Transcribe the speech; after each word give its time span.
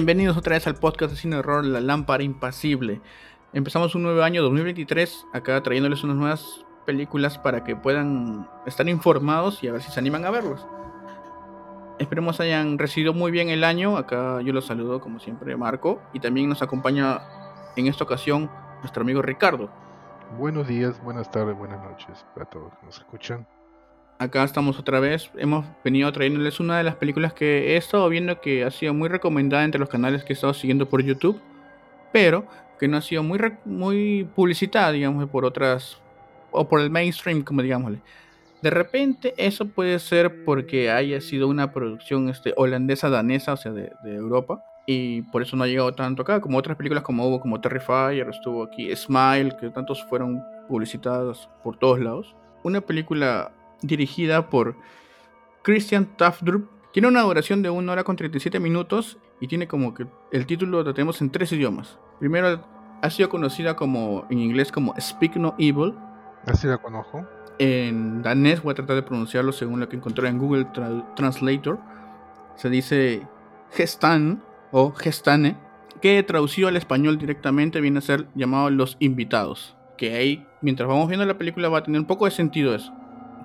Bienvenidos 0.00 0.38
otra 0.38 0.56
vez 0.56 0.66
al 0.66 0.76
podcast 0.76 1.12
de 1.12 1.18
Cine 1.18 1.36
Horror, 1.36 1.62
La 1.62 1.78
Lámpara 1.78 2.22
Impasible. 2.22 3.02
Empezamos 3.52 3.94
un 3.94 4.02
nuevo 4.02 4.22
año 4.22 4.42
2023, 4.42 5.26
acá 5.34 5.62
trayéndoles 5.62 6.02
unas 6.02 6.16
nuevas 6.16 6.64
películas 6.86 7.36
para 7.36 7.64
que 7.64 7.76
puedan 7.76 8.48
estar 8.64 8.88
informados 8.88 9.62
y 9.62 9.68
a 9.68 9.72
ver 9.72 9.82
si 9.82 9.92
se 9.92 10.00
animan 10.00 10.24
a 10.24 10.30
verlos. 10.30 10.66
Esperemos 11.98 12.40
hayan 12.40 12.78
recibido 12.78 13.12
muy 13.12 13.30
bien 13.30 13.50
el 13.50 13.62
año. 13.62 13.98
Acá 13.98 14.40
yo 14.40 14.54
los 14.54 14.64
saludo 14.64 15.02
como 15.02 15.20
siempre 15.20 15.54
Marco 15.58 16.00
y 16.14 16.20
también 16.20 16.48
nos 16.48 16.62
acompaña 16.62 17.20
en 17.76 17.86
esta 17.86 18.04
ocasión 18.04 18.50
nuestro 18.78 19.02
amigo 19.02 19.20
Ricardo. 19.20 19.68
Buenos 20.38 20.66
días, 20.66 20.98
buenas 21.04 21.30
tardes, 21.30 21.58
buenas 21.58 21.84
noches 21.84 22.24
para 22.34 22.46
todos 22.46 22.72
que 22.80 22.86
nos 22.86 22.96
escuchan. 22.96 23.46
Acá 24.20 24.44
estamos 24.44 24.78
otra 24.78 25.00
vez. 25.00 25.30
Hemos 25.38 25.64
venido 25.82 26.12
trayéndoles 26.12 26.60
una 26.60 26.76
de 26.76 26.84
las 26.84 26.96
películas 26.96 27.32
que 27.32 27.72
he 27.72 27.76
estado 27.78 28.06
viendo 28.10 28.38
que 28.38 28.64
ha 28.64 28.70
sido 28.70 28.92
muy 28.92 29.08
recomendada 29.08 29.64
entre 29.64 29.78
los 29.78 29.88
canales 29.88 30.24
que 30.24 30.34
he 30.34 30.34
estado 30.34 30.52
siguiendo 30.52 30.86
por 30.90 31.02
YouTube, 31.02 31.40
pero 32.12 32.44
que 32.78 32.86
no 32.86 32.98
ha 32.98 33.00
sido 33.00 33.22
muy, 33.22 33.40
muy 33.64 34.28
publicitada, 34.36 34.92
digamos, 34.92 35.26
por 35.30 35.46
otras, 35.46 36.02
o 36.50 36.68
por 36.68 36.80
el 36.82 36.90
mainstream, 36.90 37.42
como 37.42 37.62
digámosle. 37.62 38.02
De 38.60 38.68
repente 38.68 39.32
eso 39.38 39.68
puede 39.68 39.98
ser 39.98 40.44
porque 40.44 40.90
haya 40.90 41.22
sido 41.22 41.48
una 41.48 41.72
producción 41.72 42.28
este, 42.28 42.52
holandesa, 42.58 43.08
danesa, 43.08 43.54
o 43.54 43.56
sea, 43.56 43.72
de, 43.72 43.90
de 44.04 44.16
Europa, 44.16 44.62
y 44.84 45.22
por 45.32 45.40
eso 45.40 45.56
no 45.56 45.64
ha 45.64 45.66
llegado 45.66 45.94
tanto 45.94 46.20
acá, 46.20 46.42
como 46.42 46.58
otras 46.58 46.76
películas 46.76 47.04
como 47.04 47.26
hubo, 47.26 47.40
como 47.40 47.58
Terrifier, 47.58 48.28
estuvo 48.28 48.64
aquí 48.64 48.94
Smile, 48.94 49.56
que 49.58 49.70
tantos 49.70 50.04
fueron 50.04 50.44
publicitadas 50.68 51.48
por 51.64 51.78
todos 51.78 52.00
lados. 52.00 52.36
Una 52.62 52.82
película 52.82 53.50
dirigida 53.82 54.50
por 54.50 54.76
Christian 55.62 56.16
Tafdrup. 56.16 56.68
Tiene 56.92 57.08
una 57.08 57.22
duración 57.22 57.62
de 57.62 57.70
1 57.70 57.92
hora 57.92 58.04
con 58.04 58.16
37 58.16 58.58
minutos 58.58 59.18
y 59.40 59.46
tiene 59.46 59.68
como 59.68 59.94
que 59.94 60.06
el 60.32 60.46
título 60.46 60.82
lo 60.82 60.94
tenemos 60.94 61.20
en 61.20 61.30
tres 61.30 61.52
idiomas. 61.52 61.98
Primero 62.18 62.62
ha 63.02 63.10
sido 63.10 63.28
conocida 63.28 63.76
como 63.76 64.26
en 64.30 64.38
inglés 64.38 64.72
como 64.72 64.94
Speak 65.00 65.36
No 65.36 65.54
Evil. 65.58 65.94
Así 66.46 66.66
la 66.66 66.78
conozco. 66.78 67.26
En 67.58 68.22
danés 68.22 68.62
voy 68.62 68.72
a 68.72 68.74
tratar 68.74 68.96
de 68.96 69.02
pronunciarlo 69.02 69.52
según 69.52 69.80
lo 69.80 69.88
que 69.88 69.96
encontré 69.96 70.28
en 70.28 70.38
Google 70.38 70.66
Translator. 71.14 71.78
Se 72.56 72.70
dice 72.70 73.26
Gestan 73.70 74.42
o 74.72 74.92
Gestane, 74.92 75.56
que 76.00 76.22
traducido 76.22 76.68
al 76.68 76.76
español 76.76 77.18
directamente 77.18 77.80
viene 77.80 77.98
a 77.98 78.02
ser 78.02 78.26
llamado 78.34 78.70
Los 78.70 78.96
Invitados. 79.00 79.76
Que 79.96 80.14
ahí, 80.14 80.46
mientras 80.62 80.88
vamos 80.88 81.08
viendo 81.08 81.26
la 81.26 81.36
película, 81.36 81.68
va 81.68 81.78
a 81.78 81.82
tener 81.82 82.00
un 82.00 82.06
poco 82.06 82.24
de 82.24 82.30
sentido 82.30 82.74
eso. 82.74 82.92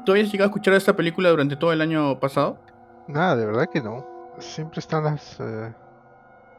¿Tú 0.06 0.12
habías 0.12 0.32
llegado 0.32 0.50
a 0.50 0.52
escuchar 0.52 0.76
esta 0.76 0.96
película 0.96 1.30
durante 1.30 1.56
todo 1.56 1.74
el 1.74 1.82
año 1.82 2.20
pasado? 2.20 2.60
Nada, 3.08 3.36
de 3.36 3.46
verdad 3.48 3.68
que 3.72 3.82
no. 3.82 4.06
Siempre 4.38 4.80
están 4.80 5.04
las, 5.04 5.40
eh, 5.40 5.74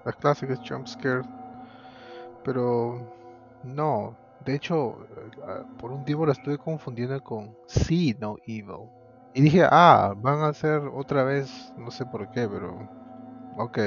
las 0.04 0.16
clásicas 0.16 0.58
jump 0.68 0.86
Pero 2.44 3.14
no. 3.62 4.16
De 4.44 4.56
hecho, 4.56 4.98
eh, 5.16 5.62
por 5.78 5.92
un 5.92 6.04
tiempo 6.04 6.26
la 6.26 6.32
estuve 6.32 6.58
confundiendo 6.58 7.22
con 7.22 7.56
See 7.66 8.16
No 8.18 8.36
Evil. 8.46 8.90
Y 9.34 9.42
dije, 9.42 9.64
ah, 9.70 10.14
van 10.16 10.40
a 10.40 10.48
hacer 10.48 10.82
otra 10.92 11.22
vez, 11.22 11.72
no 11.76 11.90
sé 11.92 12.04
por 12.04 12.28
qué, 12.32 12.48
pero. 12.48 12.88
Ok. 13.58 13.78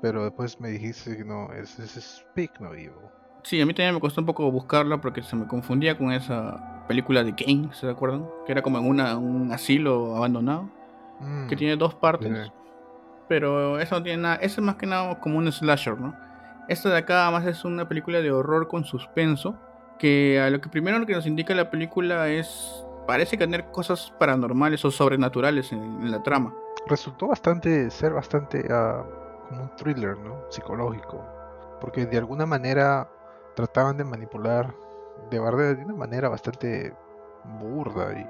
Pero 0.00 0.24
después 0.24 0.60
me 0.60 0.68
dijiste 0.68 1.16
que 1.16 1.24
no, 1.24 1.52
es, 1.52 1.78
es 1.78 1.92
Speak 1.92 2.60
No 2.60 2.72
Evil. 2.72 2.92
Sí, 3.42 3.60
a 3.60 3.66
mí 3.66 3.74
también 3.74 3.94
me 3.94 4.00
costó 4.00 4.20
un 4.20 4.26
poco 4.26 4.50
buscarla 4.50 5.00
porque 5.00 5.22
se 5.22 5.34
me 5.34 5.46
confundía 5.48 5.98
con 5.98 6.12
esa 6.12 6.81
película 6.86 7.24
de 7.24 7.34
Kane, 7.34 7.68
¿se 7.72 7.88
acuerdan? 7.88 8.26
Que 8.46 8.52
era 8.52 8.62
como 8.62 8.78
en 8.78 8.88
una, 8.88 9.16
un 9.16 9.52
asilo 9.52 10.16
abandonado, 10.16 10.68
que 11.48 11.54
mm, 11.54 11.58
tiene 11.58 11.76
dos 11.76 11.94
partes. 11.94 12.50
Pero 13.28 13.78
eso 13.78 13.96
no 13.96 14.02
tiene 14.02 14.22
nada, 14.22 14.36
eso 14.36 14.60
es 14.60 14.66
más 14.66 14.76
que 14.76 14.86
nada 14.86 15.18
como 15.20 15.38
un 15.38 15.50
slasher, 15.50 15.98
¿no? 15.98 16.14
Esta 16.68 16.90
de 16.90 16.98
acá 16.98 17.22
además 17.22 17.46
es 17.46 17.64
una 17.64 17.88
película 17.88 18.20
de 18.20 18.30
horror 18.30 18.68
con 18.68 18.84
suspenso, 18.84 19.56
que 19.98 20.40
a 20.40 20.50
lo 20.50 20.60
que 20.60 20.68
primero 20.68 20.98
lo 20.98 21.06
que 21.06 21.14
nos 21.14 21.26
indica 21.26 21.54
la 21.54 21.70
película 21.70 22.28
es, 22.28 22.84
parece 23.06 23.36
tener 23.36 23.66
cosas 23.66 24.12
paranormales 24.18 24.84
o 24.84 24.90
sobrenaturales 24.90 25.72
en, 25.72 26.10
la 26.10 26.22
trama. 26.22 26.54
Resultó 26.86 27.28
bastante, 27.28 27.90
ser 27.90 28.12
bastante 28.12 28.60
uh, 28.60 29.48
como 29.48 29.62
un 29.62 29.76
thriller, 29.76 30.18
¿no? 30.18 30.42
Psicológico. 30.50 31.24
Porque 31.80 32.06
de 32.06 32.18
alguna 32.18 32.46
manera 32.46 33.08
trataban 33.54 33.96
de 33.96 34.04
manipular 34.04 34.74
de 35.30 35.40
verdad 35.40 35.76
de 35.76 35.84
una 35.84 35.94
manera 35.94 36.28
bastante 36.28 36.92
burda 37.60 38.12
y 38.12 38.26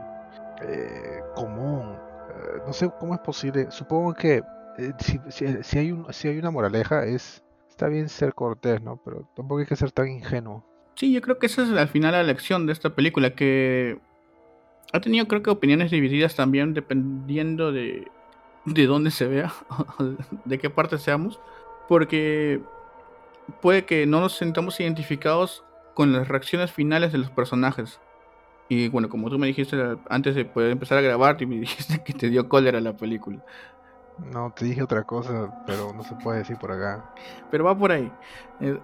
eh, 0.64 1.20
común. 1.34 1.96
Eh, 2.30 2.62
no 2.66 2.72
sé 2.72 2.90
cómo 2.98 3.14
es 3.14 3.20
posible. 3.20 3.70
Supongo 3.70 4.14
que 4.14 4.42
eh, 4.78 4.92
si, 4.98 5.20
si, 5.30 5.78
hay 5.78 5.92
un, 5.92 6.12
si 6.12 6.28
hay 6.28 6.38
una 6.38 6.50
moraleja 6.50 7.04
es 7.04 7.42
está 7.68 7.88
bien 7.88 8.08
ser 8.08 8.34
cortés, 8.34 8.82
¿no? 8.82 9.00
Pero 9.04 9.28
tampoco 9.34 9.60
hay 9.60 9.66
que 9.66 9.76
ser 9.76 9.90
tan 9.90 10.08
ingenuo. 10.08 10.64
Sí, 10.94 11.12
yo 11.12 11.20
creo 11.20 11.38
que 11.38 11.46
esa 11.46 11.62
es 11.62 11.70
al 11.70 11.88
final 11.88 12.12
la 12.12 12.22
lección 12.22 12.66
de 12.66 12.72
esta 12.72 12.90
película 12.90 13.34
que 13.34 13.98
ha 14.92 15.00
tenido 15.00 15.26
creo 15.26 15.42
que 15.42 15.50
opiniones 15.50 15.90
divididas 15.90 16.36
también 16.36 16.74
dependiendo 16.74 17.72
de 17.72 18.06
de 18.64 18.86
dónde 18.86 19.10
se 19.10 19.26
vea, 19.26 19.52
de 20.44 20.58
qué 20.58 20.70
parte 20.70 20.98
seamos, 20.98 21.40
porque 21.88 22.60
puede 23.60 23.84
que 23.84 24.06
no 24.06 24.20
nos 24.20 24.36
sentamos 24.36 24.78
identificados 24.80 25.64
con 25.94 26.12
las 26.12 26.28
reacciones 26.28 26.72
finales 26.72 27.12
de 27.12 27.18
los 27.18 27.30
personajes. 27.30 28.00
Y 28.68 28.88
bueno, 28.88 29.08
como 29.08 29.28
tú 29.28 29.38
me 29.38 29.46
dijiste 29.46 29.76
antes 30.08 30.34
de 30.34 30.44
poder 30.44 30.70
empezar 30.70 30.98
a 30.98 31.02
grabar, 31.02 31.40
y 31.40 31.46
me 31.46 31.56
dijiste 31.60 32.02
que 32.02 32.12
te 32.12 32.30
dio 32.30 32.48
cólera 32.48 32.80
la 32.80 32.96
película. 32.96 33.44
No, 34.32 34.52
te 34.54 34.64
dije 34.64 34.82
otra 34.82 35.04
cosa, 35.04 35.64
pero 35.66 35.92
no 35.94 36.02
se 36.04 36.14
puede 36.16 36.38
decir 36.38 36.56
por 36.58 36.72
acá. 36.72 37.12
Pero 37.50 37.64
va 37.64 37.76
por 37.76 37.92
ahí. 37.92 38.10
Eh, 38.60 38.78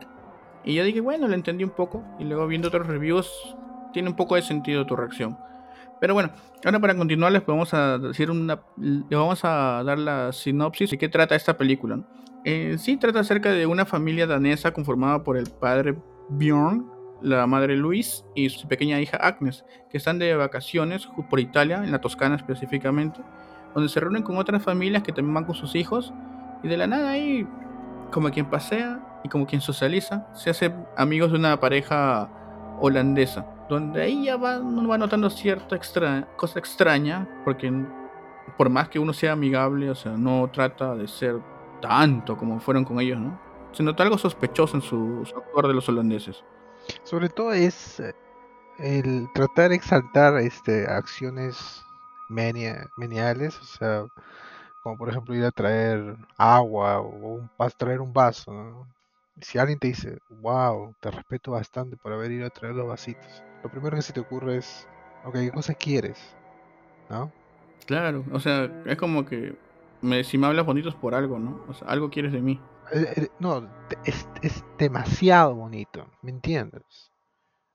y 0.64 0.74
yo 0.74 0.84
dije, 0.84 1.00
bueno, 1.00 1.28
lo 1.28 1.34
entendí 1.34 1.64
un 1.64 1.70
poco. 1.70 2.04
Y 2.18 2.24
luego 2.24 2.46
viendo 2.46 2.68
otros 2.68 2.86
reviews, 2.86 3.30
tiene 3.92 4.08
un 4.08 4.16
poco 4.16 4.34
de 4.34 4.42
sentido 4.42 4.86
tu 4.86 4.96
reacción. 4.96 5.38
Pero 6.00 6.14
bueno, 6.14 6.30
ahora 6.64 6.78
para 6.78 6.96
continuar 6.96 7.32
les 7.32 7.44
vamos 7.44 7.74
a 7.74 7.98
decir 7.98 8.30
una, 8.30 8.60
le 8.76 9.16
vamos 9.16 9.44
a 9.44 9.82
dar 9.84 9.98
la 9.98 10.32
sinopsis 10.32 10.90
de 10.90 10.98
qué 10.98 11.08
trata 11.08 11.34
esta 11.34 11.56
película. 11.56 12.00
Eh, 12.44 12.76
sí, 12.78 12.96
trata 12.96 13.20
acerca 13.20 13.50
de 13.50 13.66
una 13.66 13.84
familia 13.84 14.26
danesa 14.26 14.72
conformada 14.72 15.24
por 15.24 15.36
el 15.36 15.50
padre 15.50 15.98
Bjorn, 16.28 16.88
la 17.20 17.46
madre 17.46 17.76
Luis 17.76 18.24
y 18.34 18.48
su 18.48 18.68
pequeña 18.68 19.00
hija 19.00 19.16
Agnes, 19.16 19.64
que 19.90 19.96
están 19.96 20.18
de 20.18 20.34
vacaciones 20.36 21.08
por 21.28 21.40
Italia, 21.40 21.82
en 21.82 21.90
la 21.90 22.00
Toscana 22.00 22.36
específicamente, 22.36 23.20
donde 23.74 23.88
se 23.88 24.00
reúnen 24.00 24.22
con 24.22 24.38
otras 24.38 24.62
familias 24.62 25.02
que 25.02 25.12
también 25.12 25.34
van 25.34 25.44
con 25.44 25.54
sus 25.54 25.74
hijos, 25.74 26.12
y 26.62 26.68
de 26.68 26.76
la 26.76 26.86
nada 26.86 27.10
ahí, 27.10 27.46
como 28.10 28.30
quien 28.30 28.46
pasea 28.46 29.20
y 29.24 29.28
como 29.28 29.46
quien 29.46 29.60
socializa, 29.60 30.26
se 30.34 30.50
hace 30.50 30.74
amigos 30.96 31.32
de 31.32 31.38
una 31.38 31.58
pareja 31.60 32.28
holandesa, 32.80 33.46
donde 33.68 34.02
ahí 34.02 34.24
ya 34.24 34.36
va, 34.36 34.58
uno 34.58 34.88
va 34.88 34.98
notando 34.98 35.30
cierta 35.30 35.76
extra, 35.76 36.26
cosa 36.36 36.58
extraña, 36.58 37.28
porque 37.44 37.72
por 38.56 38.70
más 38.70 38.88
que 38.88 38.98
uno 38.98 39.12
sea 39.12 39.32
amigable, 39.32 39.90
o 39.90 39.94
sea, 39.94 40.12
no 40.12 40.48
trata 40.52 40.94
de 40.94 41.06
ser 41.06 41.40
tanto 41.80 42.36
como 42.36 42.60
fueron 42.60 42.84
con 42.84 43.00
ellos, 43.00 43.18
¿no? 43.18 43.38
Se 43.72 43.82
nota 43.82 44.02
algo 44.02 44.18
sospechoso 44.18 44.76
en 44.76 44.82
su, 44.82 45.24
su 45.24 45.36
actor 45.36 45.68
de 45.68 45.74
los 45.74 45.88
holandeses. 45.88 46.42
Sobre 47.04 47.28
todo 47.28 47.52
es 47.52 48.02
el 48.78 49.28
tratar 49.34 49.70
de 49.70 49.76
exaltar 49.76 50.36
este, 50.38 50.86
acciones 50.86 51.82
meniales, 52.28 53.58
o 53.58 53.64
sea, 53.64 54.06
como 54.82 54.96
por 54.96 55.08
ejemplo 55.08 55.34
ir 55.34 55.44
a 55.44 55.50
traer 55.50 56.16
agua 56.36 57.00
o 57.00 57.08
un, 57.08 57.50
traer 57.76 58.00
un 58.00 58.12
vaso. 58.12 58.86
Si 59.40 59.58
alguien 59.58 59.78
te 59.78 59.88
dice, 59.88 60.18
wow, 60.40 60.94
te 61.00 61.10
respeto 61.10 61.52
bastante 61.52 61.96
por 61.96 62.12
haber 62.12 62.32
ido 62.32 62.46
a 62.46 62.50
traer 62.50 62.74
los 62.74 62.88
vasitos, 62.88 63.42
lo 63.62 63.70
primero 63.70 63.96
que 63.96 64.02
se 64.02 64.12
te 64.12 64.20
ocurre 64.20 64.56
es, 64.56 64.88
ok, 65.24 65.34
¿qué 65.34 65.50
cosa 65.50 65.74
quieres? 65.74 66.18
¿No? 67.08 67.32
Claro, 67.86 68.24
o 68.32 68.40
sea, 68.40 68.70
es 68.84 68.96
como 68.96 69.24
que 69.24 69.56
me, 70.02 70.24
si 70.24 70.38
me 70.38 70.46
hablas 70.46 70.66
bonitos 70.66 70.94
por 70.94 71.14
algo, 71.14 71.38
¿no? 71.38 71.64
O 71.68 71.74
sea, 71.74 71.88
algo 71.88 72.10
quieres 72.10 72.32
de 72.32 72.40
mí. 72.40 72.60
Eh, 72.92 73.12
eh, 73.16 73.28
no, 73.38 73.68
es, 74.04 74.28
es, 74.42 74.64
demasiado 74.78 75.54
bonito, 75.54 76.10
¿me 76.22 76.30
entiendes? 76.30 77.12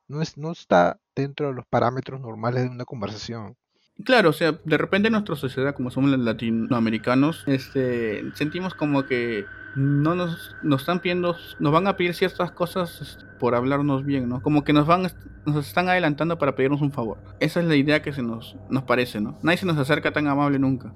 No, 0.07 0.21
es, 0.21 0.37
no 0.37 0.51
está 0.51 0.99
dentro 1.15 1.47
de 1.47 1.53
los 1.53 1.65
parámetros 1.65 2.19
normales 2.19 2.63
de 2.63 2.69
una 2.69 2.85
conversación. 2.85 3.55
Claro, 4.03 4.29
o 4.29 4.33
sea, 4.33 4.53
de 4.63 4.77
repente 4.77 5.07
en 5.07 5.13
nuestra 5.13 5.35
sociedad, 5.35 5.75
como 5.75 5.91
somos 5.91 6.09
los 6.09 6.19
latinoamericanos, 6.19 7.43
este, 7.45 8.23
sentimos 8.33 8.73
como 8.73 9.05
que 9.05 9.45
no 9.75 10.15
nos, 10.15 10.55
nos 10.63 10.81
están 10.81 10.99
pidiendo, 10.99 11.35
nos 11.59 11.71
van 11.71 11.87
a 11.87 11.95
pedir 11.95 12.15
ciertas 12.15 12.51
cosas 12.51 13.01
este, 13.01 13.25
por 13.39 13.53
hablarnos 13.53 14.03
bien, 14.03 14.29
¿no? 14.29 14.41
Como 14.41 14.63
que 14.63 14.73
nos 14.73 14.87
van, 14.87 15.07
nos 15.45 15.67
están 15.67 15.89
adelantando 15.89 16.37
para 16.39 16.55
pedirnos 16.55 16.81
un 16.81 16.91
favor. 16.91 17.19
Esa 17.39 17.59
es 17.59 17.67
la 17.67 17.75
idea 17.75 18.01
que 18.01 18.13
se 18.13 18.23
nos, 18.23 18.55
nos 18.69 18.83
parece, 18.83 19.21
¿no? 19.21 19.37
Nadie 19.43 19.57
se 19.57 19.65
nos 19.65 19.77
acerca 19.77 20.11
tan 20.11 20.27
amable 20.27 20.57
nunca. 20.57 20.93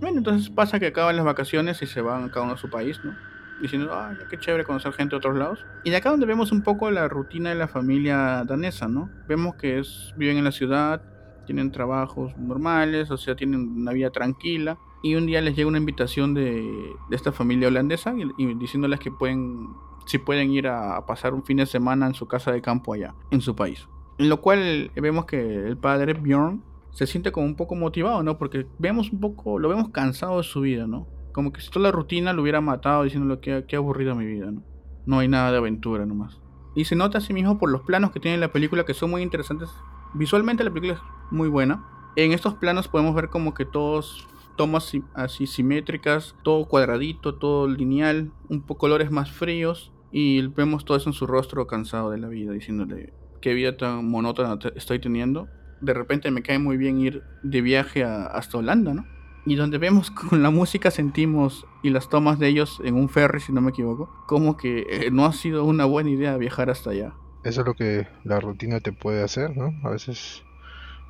Bueno, 0.00 0.18
entonces 0.18 0.50
pasa 0.50 0.78
que 0.78 0.88
acaban 0.88 1.16
las 1.16 1.24
vacaciones 1.24 1.80
y 1.82 1.86
se 1.86 2.02
van 2.02 2.28
cada 2.28 2.42
uno 2.42 2.54
a 2.54 2.58
su 2.58 2.68
país, 2.68 3.00
¿no? 3.02 3.14
Diciendo, 3.60 3.90
ah, 3.92 4.14
qué 4.30 4.38
chévere 4.38 4.64
conocer 4.64 4.92
gente 4.92 5.10
de 5.12 5.18
otros 5.18 5.36
lados. 5.36 5.64
Y 5.84 5.90
de 5.90 5.96
acá 5.96 6.10
donde 6.10 6.26
vemos 6.26 6.52
un 6.52 6.62
poco 6.62 6.90
la 6.90 7.08
rutina 7.08 7.50
de 7.50 7.56
la 7.56 7.68
familia 7.68 8.44
danesa, 8.44 8.88
¿no? 8.88 9.10
Vemos 9.28 9.54
que 9.56 9.78
es, 9.78 10.14
viven 10.16 10.36
en 10.36 10.44
la 10.44 10.52
ciudad, 10.52 11.02
tienen 11.46 11.70
trabajos 11.70 12.36
normales, 12.36 13.10
o 13.10 13.16
sea, 13.16 13.36
tienen 13.36 13.60
una 13.60 13.92
vida 13.92 14.10
tranquila. 14.10 14.78
y 15.02 15.16
un 15.16 15.26
día 15.26 15.42
les 15.42 15.54
llega 15.54 15.68
una 15.68 15.78
invitación 15.78 16.32
de, 16.32 16.66
esta 17.10 17.30
familia 17.30 17.68
holandesa 17.68 18.14
y, 18.38 18.54
diciéndoles 18.54 19.00
que 19.00 19.10
pueden, 19.10 19.68
si 20.06 20.18
pueden 20.18 20.50
ir 20.50 20.66
a, 20.66 21.04
pasar 21.06 21.34
un 21.34 21.44
fin 21.44 21.58
de 21.58 21.66
semana 21.66 22.06
en 22.06 22.14
su 22.14 22.26
casa 22.26 22.52
de 22.52 22.62
campo 22.62 22.94
allá, 22.94 23.14
en 23.30 23.40
su 23.40 23.54
país. 23.54 23.86
En 24.18 24.28
lo 24.28 24.40
cual 24.40 24.90
vemos 24.94 25.26
que 25.26 25.66
el 25.66 25.76
padre 25.76 26.14
Bjorn 26.14 26.62
se 26.90 27.06
siente 27.06 27.32
como 27.32 27.46
un 27.46 27.56
poco 27.56 27.74
motivado, 27.74 28.22
¿no? 28.22 28.38
Porque 28.38 28.66
vemos 28.78 29.10
un 29.10 29.20
poco, 29.20 29.58
lo 29.58 29.68
vemos 29.68 29.90
cansado 29.90 30.38
de 30.38 30.44
su 30.44 30.60
vida, 30.60 30.86
¿no? 30.86 31.06
Como 31.34 31.52
que 31.52 31.60
si 31.60 31.68
toda 31.68 31.82
la 31.82 31.92
rutina 31.92 32.32
lo 32.32 32.40
hubiera 32.40 32.62
matado 32.62 33.02
diciéndole 33.02 33.40
que, 33.40 33.66
que 33.66 33.76
aburrido 33.76 34.14
mi 34.14 34.24
vida, 34.24 34.50
¿no? 34.50 34.62
No 35.04 35.18
hay 35.18 35.28
nada 35.28 35.50
de 35.50 35.58
aventura 35.58 36.06
nomás. 36.06 36.40
Y 36.74 36.86
se 36.86 36.96
nota 36.96 37.18
a 37.18 37.20
sí 37.20 37.34
mismo 37.34 37.58
por 37.58 37.70
los 37.70 37.82
planos 37.82 38.12
que 38.12 38.20
tiene 38.20 38.38
la 38.38 38.52
película 38.52 38.84
que 38.84 38.94
son 38.94 39.10
muy 39.10 39.20
interesantes. 39.20 39.68
Visualmente 40.14 40.64
la 40.64 40.70
película 40.70 40.94
es 40.94 41.32
muy 41.32 41.48
buena. 41.48 41.84
En 42.16 42.32
estos 42.32 42.54
planos 42.54 42.88
podemos 42.88 43.14
ver 43.14 43.28
como 43.28 43.52
que 43.52 43.64
todos 43.64 44.26
tomas 44.56 44.92
así 45.14 45.46
simétricas, 45.46 46.36
todo 46.44 46.66
cuadradito, 46.66 47.34
todo 47.34 47.68
lineal, 47.68 48.30
un 48.48 48.62
poco 48.62 48.78
colores 48.78 49.10
más 49.10 49.30
fríos 49.30 49.92
y 50.12 50.46
vemos 50.46 50.84
todo 50.84 50.96
eso 50.96 51.10
en 51.10 51.14
su 51.14 51.26
rostro 51.26 51.66
cansado 51.66 52.10
de 52.10 52.18
la 52.18 52.28
vida, 52.28 52.52
diciéndole 52.52 53.12
qué 53.40 53.52
vida 53.52 53.76
tan 53.76 54.08
monótona 54.08 54.58
estoy 54.76 55.00
teniendo. 55.00 55.48
De 55.80 55.92
repente 55.92 56.30
me 56.30 56.42
cae 56.42 56.58
muy 56.58 56.76
bien 56.76 57.00
ir 57.00 57.22
de 57.42 57.60
viaje 57.60 58.04
hasta 58.04 58.58
Holanda, 58.58 58.94
¿no? 58.94 59.06
Y 59.46 59.56
donde 59.56 59.78
vemos 59.78 60.10
con 60.30 60.42
la 60.42 60.50
música 60.50 60.90
sentimos 60.90 61.66
y 61.82 61.90
las 61.90 62.08
tomas 62.08 62.38
de 62.38 62.48
ellos 62.48 62.80
en 62.84 62.94
un 62.94 63.08
ferry, 63.08 63.40
si 63.40 63.52
no 63.52 63.60
me 63.60 63.70
equivoco, 63.70 64.10
como 64.26 64.56
que 64.56 64.86
eh, 64.88 65.10
no 65.10 65.26
ha 65.26 65.32
sido 65.32 65.64
una 65.64 65.84
buena 65.84 66.10
idea 66.10 66.36
viajar 66.36 66.70
hasta 66.70 66.90
allá. 66.90 67.14
Eso 67.44 67.60
es 67.60 67.66
lo 67.66 67.74
que 67.74 68.08
la 68.24 68.40
rutina 68.40 68.80
te 68.80 68.92
puede 68.92 69.22
hacer, 69.22 69.56
¿no? 69.56 69.72
A 69.86 69.90
veces 69.90 70.42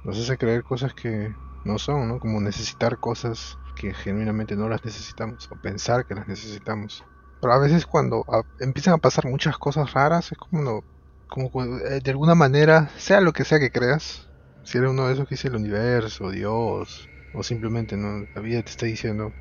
nos 0.03 0.19
hace 0.19 0.37
creer 0.37 0.65
cosas 0.65 0.93
que 0.93 1.33
no 1.65 1.79
son, 1.79 2.09
¿no? 2.09 2.19
Como 2.19 2.41
necesitar 2.41 2.99
cosas 2.99 3.59
que 3.77 3.95
genuinamente 3.95 4.57
no 4.57 4.69
las 4.69 4.85
necesitamos 4.85 5.49
o 5.51 5.57
pensar 5.57 6.07
que 6.07 6.15
las 6.15 6.29
necesitamos. 6.29 7.05
Pero 7.41 7.53
a 7.53 7.59
veces 7.59 7.87
cuando 7.87 8.25
empiezan 8.61 8.95
a 8.95 8.99
pasar 8.99 9.27
muchas 9.27 9.59
cosas 9.59 9.93
raras 9.93 10.33
es 10.33 10.39
como, 10.39 10.63
no, 10.63 10.85
como 11.29 11.65
eh, 11.65 12.01
de 12.03 12.11
alguna 12.11 12.35
manera, 12.35 12.91
sea 12.97 13.21
lo 13.21 13.33
que 13.33 13.45
sea 13.45 13.59
que 13.59 13.71
creas, 13.71 14.29
si 14.63 14.79
eres 14.79 14.91
uno 14.91 15.07
de 15.07 15.15
esos 15.15 15.29
que 15.29 15.35
dice 15.35 15.49
el 15.49 15.57
universo, 15.57 16.31
Dios, 16.31 17.09
o 17.35 17.43
simplemente 17.43 17.97
no 17.97 18.27
la 18.35 18.41
vida 18.41 18.63
te 18.63 18.71
está 18.71 18.87
diciendo, 18.87 19.33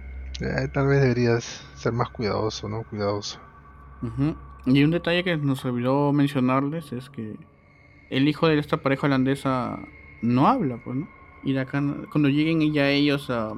eh, 0.42 0.68
tal 0.74 0.88
vez 0.88 1.02
deberías 1.02 1.66
ser 1.76 1.94
más 1.94 2.10
cuidadoso, 2.10 2.68
¿no? 2.68 2.84
Cuidadoso. 2.84 3.40
Y 4.66 4.84
un 4.84 4.92
detalle 4.92 5.24
que 5.24 5.38
nos 5.38 5.64
olvidó 5.66 6.12
mencionarles 6.12 6.92
es 6.92 7.10
que 7.10 7.36
el 8.10 8.28
hijo 8.28 8.48
de 8.48 8.58
esta 8.60 8.78
pareja 8.78 9.08
holandesa 9.08 9.80
no 10.22 10.48
habla, 10.48 10.78
pues, 10.84 10.98
¿no? 10.98 11.10
Y 11.44 11.54
de 11.54 11.60
acá, 11.60 11.84
cuando 12.12 12.30
lleguen 12.30 12.74
ya 12.74 12.90
ellos 12.90 13.30
a, 13.30 13.54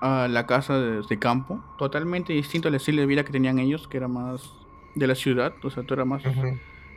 a 0.00 0.28
la 0.28 0.46
casa 0.46 0.78
de, 0.78 1.18
campo, 1.18 1.62
totalmente 1.78 2.32
distinto 2.32 2.68
al 2.68 2.74
estilo 2.74 3.00
de 3.00 3.06
vida 3.06 3.24
que 3.24 3.32
tenían 3.32 3.58
ellos, 3.58 3.88
que 3.88 3.96
era 3.96 4.08
más 4.08 4.52
de 4.94 5.06
la 5.06 5.14
ciudad, 5.14 5.52
o 5.62 5.70
sea, 5.70 5.82
todo 5.82 5.94
era 5.94 6.04
más, 6.04 6.22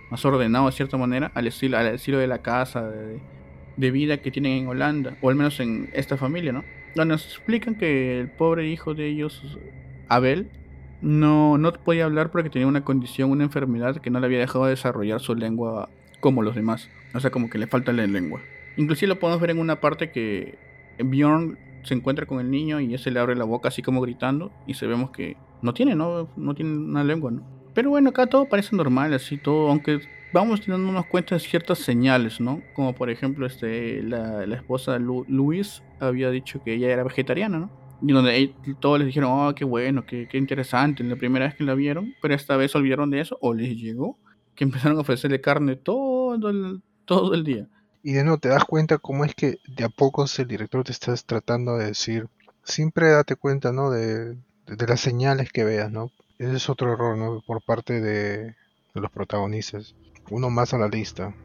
más 0.10 0.26
ordenado 0.26 0.68
de 0.68 0.72
cierta 0.72 0.98
manera, 0.98 1.32
al 1.34 1.48
estilo, 1.48 1.78
al 1.78 1.88
estilo 1.88 2.18
de 2.20 2.28
la 2.28 2.42
casa, 2.42 2.82
de, 2.84 3.06
de, 3.08 3.22
vida 3.80 4.18
que 4.18 4.32
tienen 4.32 4.52
en 4.54 4.68
Holanda, 4.68 5.18
o 5.22 5.30
al 5.30 5.36
menos 5.36 5.60
en 5.60 5.90
esta 5.94 6.18
familia, 6.18 6.52
¿no? 6.52 6.64
Nos 7.06 7.26
explican 7.26 7.76
que 7.76 8.20
el 8.20 8.30
pobre 8.30 8.68
hijo 8.68 8.94
de 8.94 9.08
ellos, 9.08 9.58
Abel, 10.08 10.50
no, 11.02 11.58
no 11.58 11.72
podía 11.72 12.06
hablar 12.06 12.32
porque 12.32 12.50
tenía 12.50 12.68
una 12.68 12.84
condición, 12.84 13.32
una 13.32 13.44
enfermedad 13.46 13.98
que 13.98 14.10
no 14.10 14.20
le 14.20 14.26
había 14.26 14.40
dejado 14.40 14.66
desarrollar 14.66 15.22
su 15.22 15.36
lengua 15.36 15.90
como 16.20 16.42
los 16.42 16.56
demás. 16.56 16.90
O 17.14 17.20
sea, 17.20 17.32
como 17.32 17.50
que 17.50 17.58
le 17.58 17.68
falta 17.68 17.94
la 17.94 18.06
lengua. 18.06 18.42
Inclusive 18.78 19.08
lo 19.08 19.20
podemos 19.20 19.42
ver 19.42 19.52
en 19.52 19.60
una 19.60 19.80
parte 19.80 20.12
que 20.12 20.58
Bjorn 21.00 21.58
se 21.84 21.94
encuentra 21.94 22.26
con 22.26 22.40
el 22.40 22.52
niño 22.52 22.82
y 22.82 22.94
ese 22.94 23.12
le 23.12 23.20
abre 23.20 23.36
la 23.36 23.46
boca 23.46 23.70
así 23.70 23.82
como 23.82 24.02
gritando 24.02 24.52
y 24.68 24.74
se 24.74 24.88
vemos 24.88 25.12
que 25.12 25.38
no 25.62 25.74
tiene, 25.74 25.96
¿no? 25.96 26.30
No 26.36 26.54
tiene 26.54 26.78
una 26.78 27.04
lengua, 27.04 27.32
¿no? 27.32 27.59
Pero 27.74 27.90
bueno, 27.90 28.10
acá 28.10 28.28
todo 28.28 28.46
parece 28.46 28.76
normal, 28.76 29.14
así 29.14 29.38
todo, 29.38 29.70
aunque 29.70 30.00
vamos 30.34 30.66
dándonos 30.66 31.06
cuenta 31.06 31.36
de 31.36 31.40
ciertas 31.40 31.80
señales, 31.80 32.40
¿no? 32.40 32.62
Como 32.74 32.94
por 32.94 33.10
ejemplo, 33.10 33.46
este, 33.46 34.04
la, 34.04 34.46
la 34.46 34.56
esposa 34.56 34.94
de 34.94 35.00
Luis 35.00 35.84
había 36.00 36.30
dicho 36.30 36.62
que 36.64 36.74
ella 36.74 36.90
era 36.90 37.04
vegetariana, 37.04 37.60
¿no? 37.60 37.70
Y 38.02 38.14
donde 38.14 38.54
todos 38.80 39.00
les 39.00 39.08
dijeron, 39.08 39.30
oh, 39.32 39.54
qué 39.54 39.66
bueno, 39.66 40.06
qué, 40.06 40.28
qué 40.30 40.38
interesante, 40.38 41.04
la 41.04 41.18
primera 41.18 41.46
vez 41.46 41.56
que 41.56 41.64
la 41.64 41.76
vieron, 41.76 42.16
pero 42.22 42.34
esta 42.34 42.56
vez 42.56 42.74
olvidaron 42.76 43.10
de 43.10 43.20
eso, 43.20 43.38
o 43.42 43.54
les 43.54 43.78
llegó, 43.78 44.18
que 44.56 44.64
empezaron 44.64 44.98
a 44.98 45.02
ofrecerle 45.02 45.42
carne 45.42 45.76
todo 45.76 46.50
el, 46.50 46.82
todo 47.06 47.34
el 47.34 47.44
día. 47.44 47.68
Y 48.02 48.14
de 48.14 48.24
nuevo 48.24 48.38
te 48.38 48.48
das 48.48 48.64
cuenta 48.64 48.98
cómo 48.98 49.26
es 49.26 49.36
que 49.36 49.58
de 49.68 49.84
a 49.84 49.90
poco 49.90 50.26
el 50.38 50.48
director 50.48 50.84
te 50.84 50.94
está 50.94 51.14
tratando 51.16 51.78
de 51.78 51.88
decir, 51.88 52.28
siempre 52.64 53.10
date 53.10 53.36
cuenta, 53.36 53.74
¿no? 53.74 53.92
De, 53.92 54.36
de, 54.66 54.88
las 54.88 55.02
señales 55.02 55.52
que 55.52 55.66
veas, 55.66 55.92
¿no? 55.92 56.12
Ese 56.40 56.56
es 56.56 56.70
otro 56.70 56.94
error, 56.94 57.18
¿no? 57.18 57.42
Por 57.46 57.62
parte 57.62 58.00
de, 58.00 58.56
los 58.94 59.12
protagonistas. 59.12 59.94
Uno 60.32 60.50
más 60.50 60.74
a 60.74 60.78
la 60.78 60.88
lista. 60.88 61.36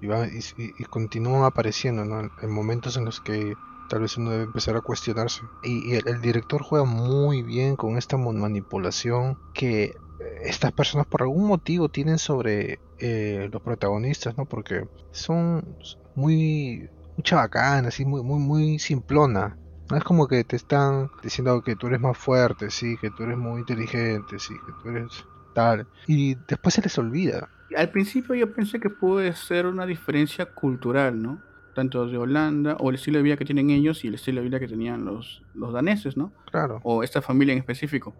Y, 0.00 0.06
va, 0.06 0.26
y, 0.28 0.84
continúan 0.84 1.42
apareciendo, 1.42 2.04
¿no? 2.04 2.30
En 2.40 2.50
momentos 2.52 2.96
en 2.96 3.04
los 3.04 3.20
que 3.20 3.54
tal 3.88 4.02
vez 4.02 4.16
uno 4.16 4.30
debe 4.30 4.44
empezar 4.44 4.76
a 4.76 4.82
cuestionarse. 4.82 5.40
Y, 5.64 5.94
el, 5.94 6.20
director 6.20 6.62
juega 6.62 6.84
muy 6.84 7.42
bien 7.42 7.74
con 7.74 7.98
esta 7.98 8.16
manipulación 8.16 9.36
que 9.52 9.96
estas 10.42 10.70
personas 10.72 11.06
por 11.08 11.22
algún 11.22 11.48
motivo 11.48 11.88
tienen 11.88 12.18
sobre 12.18 12.78
eh, 13.00 13.48
los 13.52 13.60
protagonistas, 13.62 14.36
¿no? 14.38 14.44
Porque 14.44 14.86
son 15.10 15.76
muy, 16.14 16.88
muy 17.16 17.22
chabacanas, 17.24 17.98
muy, 18.00 18.22
muy, 18.22 18.38
muy 18.38 18.78
simplona. 18.78 19.58
No 19.90 19.96
es 19.96 20.04
como 20.04 20.26
que 20.26 20.42
te 20.44 20.56
están 20.56 21.10
diciendo 21.22 21.62
que 21.62 21.76
tú 21.76 21.86
eres 21.86 22.00
más 22.00 22.18
fuerte, 22.18 22.70
sí, 22.70 22.96
que 23.00 23.10
tú 23.10 23.22
eres 23.22 23.36
muy 23.36 23.60
inteligente, 23.60 24.38
sí, 24.38 24.54
que 24.54 24.72
tú 24.82 24.88
eres 24.88 25.24
tal. 25.54 25.86
Y 26.06 26.34
después 26.48 26.74
se 26.74 26.82
les 26.82 26.98
olvida. 26.98 27.48
Al 27.76 27.90
principio 27.90 28.34
yo 28.34 28.52
pensé 28.52 28.80
que 28.80 28.90
puede 28.90 29.32
ser 29.34 29.66
una 29.66 29.86
diferencia 29.86 30.46
cultural, 30.46 31.20
¿no? 31.20 31.40
Tanto 31.74 32.06
de 32.06 32.16
Holanda, 32.16 32.76
o 32.80 32.90
el 32.90 32.96
estilo 32.96 33.18
de 33.18 33.22
vida 33.22 33.36
que 33.36 33.44
tienen 33.44 33.70
ellos 33.70 34.04
y 34.04 34.08
el 34.08 34.14
estilo 34.14 34.40
de 34.40 34.48
vida 34.48 34.60
que 34.60 34.68
tenían 34.68 35.04
los, 35.04 35.42
los 35.54 35.72
daneses, 35.72 36.16
¿no? 36.16 36.32
Claro. 36.50 36.80
O 36.82 37.02
esta 37.02 37.22
familia 37.22 37.52
en 37.52 37.58
específico. 37.58 38.14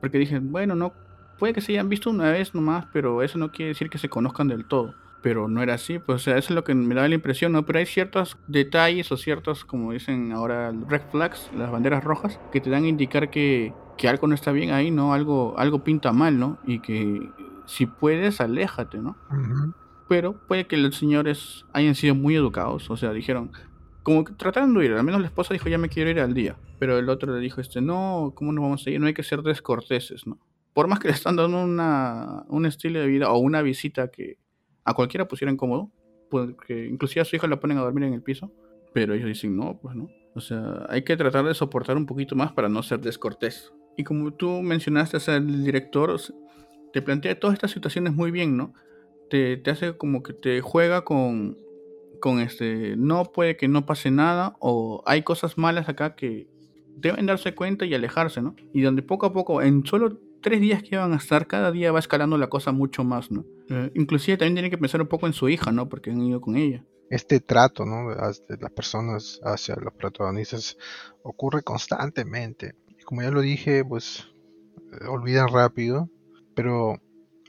Porque 0.00 0.18
dije, 0.18 0.38
bueno, 0.38 0.74
no, 0.74 0.92
puede 1.38 1.52
que 1.54 1.60
se 1.60 1.72
hayan 1.72 1.88
visto 1.88 2.10
una 2.10 2.30
vez 2.30 2.54
nomás, 2.54 2.86
pero 2.92 3.22
eso 3.22 3.38
no 3.38 3.52
quiere 3.52 3.68
decir 3.68 3.88
que 3.88 3.98
se 3.98 4.08
conozcan 4.08 4.48
del 4.48 4.66
todo. 4.66 4.94
Pero 5.22 5.48
no 5.48 5.62
era 5.62 5.74
así, 5.74 5.98
pues 5.98 6.16
o 6.16 6.24
sea, 6.24 6.38
eso 6.38 6.50
es 6.50 6.54
lo 6.54 6.64
que 6.64 6.74
me 6.74 6.94
da 6.94 7.08
la 7.08 7.14
impresión, 7.14 7.52
¿no? 7.52 7.66
Pero 7.66 7.80
hay 7.80 7.86
ciertos 7.86 8.38
detalles 8.46 9.10
o 9.10 9.16
ciertos, 9.16 9.64
como 9.64 9.92
dicen 9.92 10.32
ahora, 10.32 10.72
red 10.86 11.02
flags, 11.10 11.50
las 11.56 11.70
banderas 11.70 12.04
rojas, 12.04 12.38
que 12.52 12.60
te 12.60 12.70
dan 12.70 12.84
a 12.84 12.88
indicar 12.88 13.30
que, 13.30 13.72
que 13.96 14.08
algo 14.08 14.28
no 14.28 14.34
está 14.34 14.52
bien 14.52 14.70
ahí, 14.70 14.90
¿no? 14.90 15.12
Algo, 15.12 15.58
algo 15.58 15.82
pinta 15.82 16.12
mal, 16.12 16.38
¿no? 16.38 16.58
Y 16.66 16.78
que 16.80 17.30
si 17.66 17.86
puedes, 17.86 18.40
aléjate, 18.40 18.98
¿no? 18.98 19.16
Pero 20.08 20.38
puede 20.46 20.66
que 20.66 20.76
los 20.76 20.96
señores 20.96 21.66
hayan 21.72 21.94
sido 21.94 22.14
muy 22.14 22.36
educados, 22.36 22.88
o 22.90 22.96
sea, 22.96 23.12
dijeron, 23.12 23.50
como 24.04 24.24
que 24.24 24.32
tratando 24.34 24.80
de 24.80 24.86
ir, 24.86 24.92
al 24.92 25.04
menos 25.04 25.20
la 25.20 25.26
esposa 25.26 25.52
dijo, 25.52 25.68
ya 25.68 25.78
me 25.78 25.88
quiero 25.88 26.10
ir 26.10 26.20
al 26.20 26.32
día, 26.32 26.56
pero 26.78 26.98
el 26.98 27.08
otro 27.08 27.34
le 27.34 27.40
dijo, 27.40 27.60
este, 27.60 27.80
no, 27.80 28.32
¿cómo 28.34 28.52
nos 28.52 28.62
vamos 28.62 28.86
a 28.86 28.90
ir? 28.90 29.00
No 29.00 29.08
hay 29.08 29.14
que 29.14 29.22
ser 29.22 29.42
descorteses, 29.42 30.26
¿no? 30.26 30.38
por 30.78 30.86
más 30.86 31.00
que 31.00 31.08
le 31.08 31.14
están 31.14 31.34
dando 31.34 31.60
una, 31.60 32.44
un 32.46 32.64
estilo 32.64 33.00
de 33.00 33.08
vida 33.08 33.32
o 33.32 33.38
una 33.38 33.62
visita 33.62 34.12
que 34.12 34.38
a 34.88 34.94
cualquiera 34.94 35.28
pusiera 35.28 35.52
incómodo, 35.52 35.90
porque 36.30 36.86
inclusive 36.86 37.20
a 37.20 37.24
su 37.24 37.36
hija 37.36 37.46
la 37.46 37.60
ponen 37.60 37.78
a 37.78 37.82
dormir 37.82 38.04
en 38.04 38.14
el 38.14 38.22
piso, 38.22 38.50
pero 38.92 39.14
ellos 39.14 39.28
dicen 39.28 39.56
no, 39.56 39.78
pues 39.80 39.94
no. 39.94 40.08
O 40.34 40.40
sea, 40.40 40.86
hay 40.88 41.02
que 41.02 41.16
tratar 41.16 41.44
de 41.44 41.54
soportar 41.54 41.96
un 41.96 42.06
poquito 42.06 42.36
más 42.36 42.52
para 42.52 42.68
no 42.68 42.82
ser 42.82 43.00
descortés. 43.00 43.72
Y 43.96 44.04
como 44.04 44.32
tú 44.32 44.62
mencionaste, 44.62 45.16
o 45.16 45.20
sea, 45.20 45.36
el 45.36 45.64
director 45.64 46.18
te 46.92 47.02
plantea 47.02 47.38
todas 47.38 47.54
estas 47.54 47.72
situaciones 47.72 48.14
muy 48.14 48.30
bien, 48.30 48.56
¿no? 48.56 48.72
Te, 49.28 49.56
te 49.58 49.70
hace 49.70 49.96
como 49.96 50.22
que 50.22 50.32
te 50.32 50.60
juega 50.60 51.04
con, 51.04 51.58
con 52.20 52.40
este, 52.40 52.96
no 52.96 53.24
puede 53.24 53.56
que 53.56 53.68
no 53.68 53.84
pase 53.84 54.10
nada, 54.10 54.56
o 54.60 55.02
hay 55.06 55.22
cosas 55.22 55.58
malas 55.58 55.88
acá 55.88 56.14
que 56.14 56.48
deben 56.96 57.26
darse 57.26 57.54
cuenta 57.54 57.84
y 57.84 57.94
alejarse, 57.94 58.40
¿no? 58.40 58.56
Y 58.72 58.80
donde 58.80 59.02
poco 59.02 59.26
a 59.26 59.32
poco, 59.32 59.60
en 59.60 59.84
solo 59.84 60.18
tres 60.40 60.60
días 60.60 60.82
que 60.82 60.96
van 60.96 61.12
a 61.12 61.16
estar, 61.16 61.46
cada 61.46 61.72
día 61.72 61.92
va 61.92 61.98
escalando 61.98 62.38
la 62.38 62.48
cosa 62.48 62.72
mucho 62.72 63.04
más, 63.04 63.30
¿no? 63.30 63.44
Eh, 63.68 63.90
inclusive 63.94 64.36
también 64.36 64.54
tiene 64.56 64.70
que 64.70 64.78
pensar 64.78 65.00
un 65.00 65.08
poco 65.08 65.26
en 65.26 65.32
su 65.32 65.48
hija, 65.48 65.72
¿no? 65.72 65.88
Porque 65.88 66.10
han 66.10 66.20
ido 66.20 66.40
con 66.40 66.56
ella. 66.56 66.84
Este 67.10 67.40
trato, 67.40 67.84
¿no? 67.84 68.10
De 68.10 68.56
las 68.60 68.70
personas 68.72 69.40
hacia 69.42 69.76
los 69.76 69.94
protagonistas 69.94 70.76
ocurre 71.22 71.62
constantemente. 71.62 72.74
Y 72.98 73.02
como 73.04 73.22
ya 73.22 73.30
lo 73.30 73.40
dije, 73.40 73.84
pues 73.84 74.28
eh, 74.92 75.06
olvidan 75.06 75.48
rápido, 75.48 76.08
pero 76.54 77.00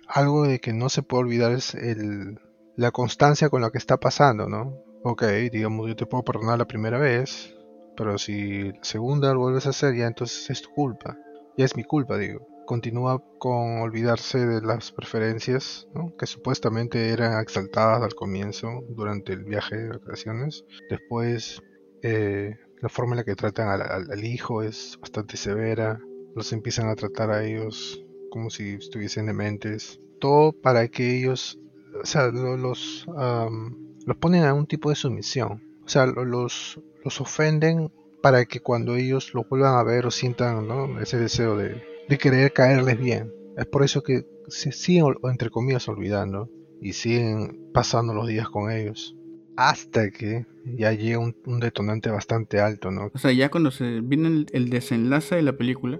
algo 0.07 0.43
de 0.43 0.59
que 0.59 0.73
no 0.73 0.89
se 0.89 1.03
puede 1.03 1.23
olvidar 1.23 1.51
es 1.51 1.75
el, 1.75 2.39
la 2.75 2.91
constancia 2.91 3.49
con 3.49 3.61
la 3.61 3.71
que 3.71 3.77
está 3.77 3.97
pasando, 3.97 4.47
¿no? 4.47 4.75
Ok, 5.03 5.23
digamos, 5.51 5.87
yo 5.87 5.95
te 5.95 6.05
puedo 6.05 6.23
perdonar 6.23 6.57
la 6.57 6.67
primera 6.67 6.99
vez, 6.99 7.53
pero 7.95 8.17
si 8.17 8.71
la 8.71 8.83
segunda 8.83 9.33
lo 9.33 9.39
vuelves 9.39 9.65
a 9.65 9.69
hacer, 9.69 9.95
ya 9.95 10.07
entonces 10.07 10.49
es 10.49 10.61
tu 10.61 10.69
culpa. 10.71 11.17
Ya 11.57 11.65
es 11.65 11.75
mi 11.75 11.83
culpa, 11.83 12.17
digo 12.17 12.47
continúa 12.69 13.19
con 13.39 13.81
olvidarse 13.81 14.45
de 14.45 14.61
las 14.61 14.91
preferencias 14.91 15.87
que 16.19 16.27
supuestamente 16.27 17.09
eran 17.09 17.41
exaltadas 17.41 18.03
al 18.03 18.13
comienzo 18.13 18.83
durante 18.89 19.33
el 19.33 19.43
viaje 19.43 19.75
de 19.75 19.89
vacaciones. 19.89 20.63
Después 20.87 21.63
eh, 22.03 22.55
la 22.79 22.89
forma 22.89 23.13
en 23.13 23.17
la 23.17 23.23
que 23.23 23.33
tratan 23.35 23.69
al, 23.69 23.81
al- 23.81 24.23
hijo 24.23 24.61
es 24.61 24.99
bastante 25.01 25.35
severa. 25.35 25.99
Los 26.35 26.53
empiezan 26.53 26.89
a 26.89 26.95
tratar 26.95 27.31
a 27.31 27.43
ellos 27.43 28.05
como 28.29 28.51
si 28.51 28.75
estuviesen 28.75 29.25
dementes. 29.25 29.99
Todo 30.19 30.51
para 30.51 30.87
que 30.89 31.17
ellos, 31.17 31.57
o 31.99 32.05
sea, 32.05 32.27
lo- 32.27 32.55
los, 32.55 33.07
am, 33.17 33.95
los 34.05 34.17
ponen 34.17 34.43
a 34.43 34.53
un 34.53 34.67
tipo 34.67 34.89
de 34.91 34.95
sumisión. 34.95 35.63
O 35.83 35.89
sea, 35.89 36.05
lo- 36.05 36.23
los, 36.23 36.79
los 37.03 37.19
ofenden 37.19 37.91
para 38.21 38.45
que 38.45 38.59
cuando 38.59 38.95
ellos 38.95 39.33
los 39.33 39.49
vuelvan 39.49 39.73
a 39.73 39.83
ver 39.83 40.05
o 40.05 40.11
sientan 40.11 40.67
ese 41.01 41.17
deseo 41.17 41.57
de, 41.57 41.81
de 42.09 42.17
querer 42.17 42.51
caerles 42.51 42.99
bien. 42.99 43.31
Es 43.55 43.67
por 43.67 43.83
eso 43.83 44.01
que 44.01 44.25
se 44.47 44.71
siguen, 44.71 45.15
o 45.21 45.29
entre 45.29 45.49
comillas, 45.49 45.87
olvidando 45.87 46.49
y 46.81 46.93
siguen 46.93 47.69
pasando 47.73 48.13
los 48.13 48.27
días 48.27 48.49
con 48.49 48.71
ellos. 48.71 49.15
Hasta 49.55 50.09
que 50.09 50.45
ya 50.65 50.91
llega 50.93 51.19
un, 51.19 51.35
un 51.45 51.59
detonante 51.59 52.09
bastante 52.09 52.59
alto, 52.59 52.91
¿no? 52.91 53.11
O 53.13 53.17
sea, 53.17 53.31
ya 53.31 53.49
cuando 53.51 53.71
se 53.71 54.01
viene 54.01 54.27
el, 54.29 54.45
el 54.53 54.69
desenlace 54.69 55.35
de 55.35 55.43
la 55.43 55.57
película, 55.57 55.99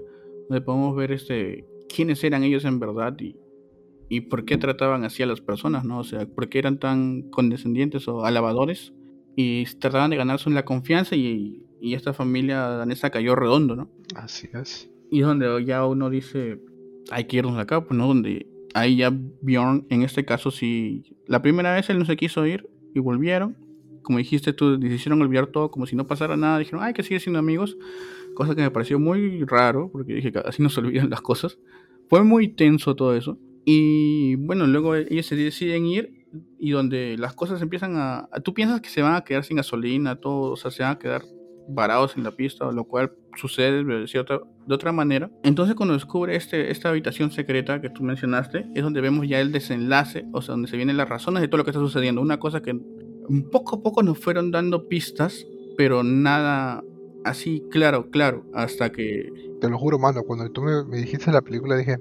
donde 0.49 0.61
podemos 0.61 0.95
ver 0.95 1.11
este 1.11 1.65
quiénes 1.93 2.23
eran 2.23 2.43
ellos 2.43 2.65
en 2.65 2.79
verdad 2.79 3.15
y, 3.19 3.35
y 4.09 4.21
por 4.21 4.45
qué 4.45 4.57
trataban 4.57 5.03
así 5.03 5.21
a 5.23 5.25
las 5.25 5.41
personas, 5.41 5.83
¿no? 5.83 5.99
O 5.99 6.03
sea, 6.03 6.25
por 6.25 6.49
qué 6.49 6.59
eran 6.59 6.79
tan 6.79 7.23
condescendientes 7.29 8.07
o 8.07 8.25
alabadores 8.25 8.93
y 9.35 9.65
trataban 9.75 10.11
de 10.11 10.17
ganarse 10.17 10.49
la 10.49 10.65
confianza 10.65 11.15
y, 11.15 11.65
y 11.81 11.93
esta 11.93 12.13
familia 12.13 12.59
danesa 12.61 13.09
cayó 13.09 13.35
redondo, 13.35 13.75
¿no? 13.75 13.89
Así 14.15 14.49
es. 14.53 14.89
Y 15.11 15.21
donde 15.21 15.65
ya 15.65 15.85
uno 15.85 16.09
dice, 16.09 16.59
hay 17.11 17.25
que 17.25 17.37
irnos 17.37 17.55
de 17.55 17.61
acá, 17.61 17.83
pues 17.83 17.97
no, 17.97 18.07
donde 18.07 18.47
ahí 18.73 18.97
ya 18.97 19.11
Bjorn, 19.41 19.87
en 19.89 20.03
este 20.03 20.25
caso 20.25 20.51
sí, 20.51 21.03
la 21.25 21.41
primera 21.41 21.73
vez 21.73 21.89
él 21.89 21.99
no 21.99 22.05
se 22.05 22.15
quiso 22.15 22.45
ir 22.45 22.69
y 22.93 22.99
volvieron. 22.99 23.57
Como 24.03 24.17
dijiste 24.17 24.53
tú, 24.53 24.75
hicieron 24.83 25.21
olvidar 25.21 25.47
todo 25.47 25.69
como 25.71 25.85
si 25.85 25.95
no 25.95 26.07
pasara 26.07 26.35
nada. 26.37 26.57
Dijeron, 26.59 26.83
hay 26.83 26.93
que 26.93 27.03
seguir 27.03 27.21
siendo 27.21 27.39
amigos. 27.39 27.77
Cosa 28.33 28.55
que 28.55 28.61
me 28.61 28.71
pareció 28.71 28.99
muy 28.99 29.43
raro, 29.45 29.89
porque 29.91 30.13
dije 30.13 30.31
así 30.45 30.63
no 30.63 30.69
se 30.69 30.79
olvidan 30.79 31.09
las 31.09 31.21
cosas. 31.21 31.59
Fue 32.07 32.23
muy 32.23 32.47
tenso 32.47 32.95
todo 32.95 33.15
eso. 33.15 33.37
Y 33.65 34.35
bueno, 34.35 34.65
luego 34.65 34.95
ellos 34.95 35.25
se 35.25 35.35
deciden 35.35 35.85
ir 35.85 36.25
y 36.57 36.71
donde 36.71 37.17
las 37.19 37.33
cosas 37.33 37.61
empiezan 37.61 37.95
a- 37.97 38.29
Tú 38.43 38.53
piensas 38.53 38.81
que 38.81 38.89
se 38.89 39.01
van 39.01 39.15
a 39.15 39.23
quedar 39.23 39.43
sin 39.43 39.57
gasolina, 39.57 40.15
todo, 40.15 40.51
o 40.51 40.55
sea, 40.55 40.71
se 40.71 40.83
van 40.83 40.93
a 40.93 40.99
quedar 40.99 41.23
varados 41.67 42.17
en 42.17 42.23
la 42.23 42.31
pista, 42.31 42.71
lo 42.71 42.83
cual 42.85 43.11
sucede 43.35 43.83
de, 43.83 44.07
cierta, 44.07 44.41
de 44.69 44.75
otra 44.75 44.91
manera. 44.91 45.31
Entonces 45.43 45.75
cuando 45.75 45.95
descubre 45.95 46.35
este, 46.35 46.69
esta 46.69 46.89
habitación 46.89 47.31
secreta 47.31 47.81
que 47.81 47.89
tú 47.89 48.03
mencionaste, 48.03 48.67
es 48.75 48.83
donde 48.83 49.01
vemos 49.01 49.27
ya 49.27 49.41
el 49.41 49.51
desenlace, 49.51 50.27
o 50.31 50.43
sea, 50.43 50.53
donde 50.53 50.69
se 50.69 50.77
vienen 50.77 50.95
las 50.95 51.09
razones 51.09 51.41
de 51.41 51.47
todo 51.47 51.57
lo 51.57 51.63
que 51.65 51.71
está 51.71 51.81
sucediendo. 51.81 52.21
Una 52.21 52.39
cosa 52.39 52.61
que 52.61 52.79
poco 53.51 53.77
a 53.77 53.81
poco 53.81 54.03
nos 54.03 54.19
fueron 54.19 54.51
dando 54.51 54.87
pistas, 54.87 55.47
pero 55.75 56.03
nada 56.03 56.83
así 57.25 57.63
claro, 57.71 58.11
claro, 58.11 58.45
hasta 58.53 58.91
que... 58.91 59.33
Te 59.59 59.69
lo 59.69 59.79
juro, 59.79 59.97
mano, 59.97 60.21
cuando 60.21 60.49
tú 60.51 60.61
me, 60.61 60.85
me 60.85 60.97
dijiste 60.97 61.31
la 61.31 61.41
película 61.41 61.75
dije, 61.75 61.97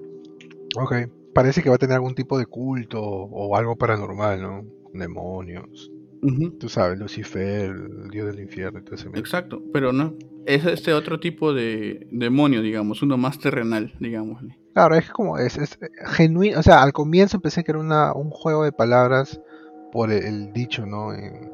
ok, 0.76 0.94
parece 1.34 1.62
que 1.62 1.70
va 1.70 1.76
a 1.76 1.78
tener 1.78 1.94
algún 1.94 2.14
tipo 2.14 2.38
de 2.38 2.44
culto 2.44 3.00
o 3.02 3.56
algo 3.56 3.76
paranormal, 3.76 4.42
¿no? 4.42 4.64
Demonios. 4.92 5.90
Ujú, 6.22 6.50
Tú 6.58 6.68
sabes, 6.68 6.98
Lucifer, 6.98 7.70
el 7.70 8.08
dios 8.10 8.26
del 8.26 8.40
infierno 8.40 8.80
y 8.80 8.82
todo 8.82 8.94
ese 8.96 9.04
mierda. 9.04 9.20
Exacto, 9.20 9.62
pero 9.72 9.92
no. 9.92 10.14
Es 10.46 10.64
este 10.64 10.92
otro 10.94 11.20
tipo 11.20 11.52
de 11.52 12.06
demonio, 12.10 12.62
digamos, 12.62 13.02
uno 13.02 13.16
más 13.18 13.38
terrenal, 13.38 13.92
digámosle. 14.00 14.56
Claro, 14.72 14.94
es 14.94 15.10
como, 15.10 15.38
es, 15.38 15.58
es 15.58 15.78
genuino, 16.06 16.58
o 16.60 16.62
sea, 16.62 16.82
al 16.82 16.92
comienzo 16.92 17.40
pensé 17.40 17.64
que 17.64 17.72
era 17.72 17.80
una, 17.80 18.12
un 18.14 18.30
juego 18.30 18.64
de 18.64 18.72
palabras 18.72 19.40
por 19.92 20.10
el, 20.10 20.24
el 20.24 20.52
dicho, 20.52 20.86
¿no? 20.86 21.12
En 21.12 21.50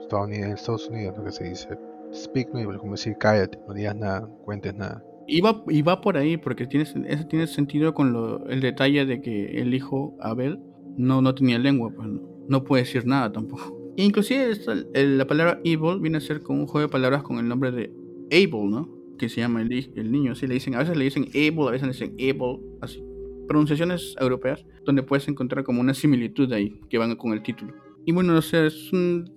Estados 0.00 0.26
Unidos, 0.26 0.46
en 0.46 0.52
Estados 0.54 0.88
Unidos, 0.90 1.16
lo 1.16 1.24
que 1.24 1.32
se 1.32 1.44
dice, 1.44 1.68
speak 2.12 2.48
no, 2.52 2.78
como 2.78 2.92
decir, 2.92 3.16
cállate, 3.18 3.58
no 3.66 3.74
digas 3.74 3.96
nada, 3.96 4.20
no 4.20 4.28
cuentes 4.44 4.74
nada. 4.74 5.02
Y 5.26 5.40
va, 5.40 5.62
y 5.68 5.82
va 5.82 6.00
por 6.00 6.16
ahí, 6.18 6.36
porque 6.36 6.66
tiene, 6.66 6.84
eso 6.84 7.26
tiene 7.26 7.46
sentido 7.46 7.94
con 7.94 8.12
lo- 8.12 8.46
el 8.48 8.60
detalle 8.60 9.06
de 9.06 9.20
que 9.22 9.60
el 9.60 9.72
hijo 9.72 10.14
Abel 10.20 10.60
no, 10.96 11.22
no 11.22 11.34
tenía 11.34 11.58
lengua, 11.58 11.90
pues 11.96 12.08
no, 12.08 12.20
no 12.48 12.64
puede 12.64 12.82
decir 12.82 13.06
nada 13.06 13.32
tampoco. 13.32 13.83
Inclusive 13.96 14.52
el- 14.94 15.18
la 15.18 15.26
palabra 15.26 15.60
evil 15.64 16.00
viene 16.00 16.18
a 16.18 16.20
ser 16.20 16.42
como 16.42 16.60
un 16.60 16.66
juego 16.66 16.86
de 16.88 16.92
palabras 16.92 17.22
con 17.22 17.38
el 17.38 17.48
nombre 17.48 17.70
de 17.70 17.92
Abel, 18.32 18.70
¿no? 18.70 18.88
Que 19.18 19.28
se 19.28 19.40
llama 19.40 19.62
el, 19.62 19.72
el 19.94 20.10
niño, 20.10 20.32
así 20.32 20.46
le 20.46 20.54
dicen, 20.54 20.74
a 20.74 20.78
veces 20.78 20.96
le 20.96 21.04
dicen 21.04 21.26
Abel, 21.28 21.68
a 21.68 21.70
veces 21.70 21.86
le 21.86 21.92
dicen 21.92 22.14
Abel, 22.14 22.58
así. 22.80 23.02
Pronunciaciones 23.46 24.16
europeas, 24.18 24.64
donde 24.84 25.02
puedes 25.02 25.28
encontrar 25.28 25.64
como 25.64 25.80
una 25.80 25.94
similitud 25.94 26.52
ahí, 26.52 26.80
que 26.88 26.98
van 26.98 27.14
con 27.16 27.32
el 27.32 27.42
título. 27.42 27.74
Y 28.04 28.12
bueno, 28.12 28.36
o 28.36 28.42
sea, 28.42 28.66
es 28.66 28.92
un- 28.92 29.30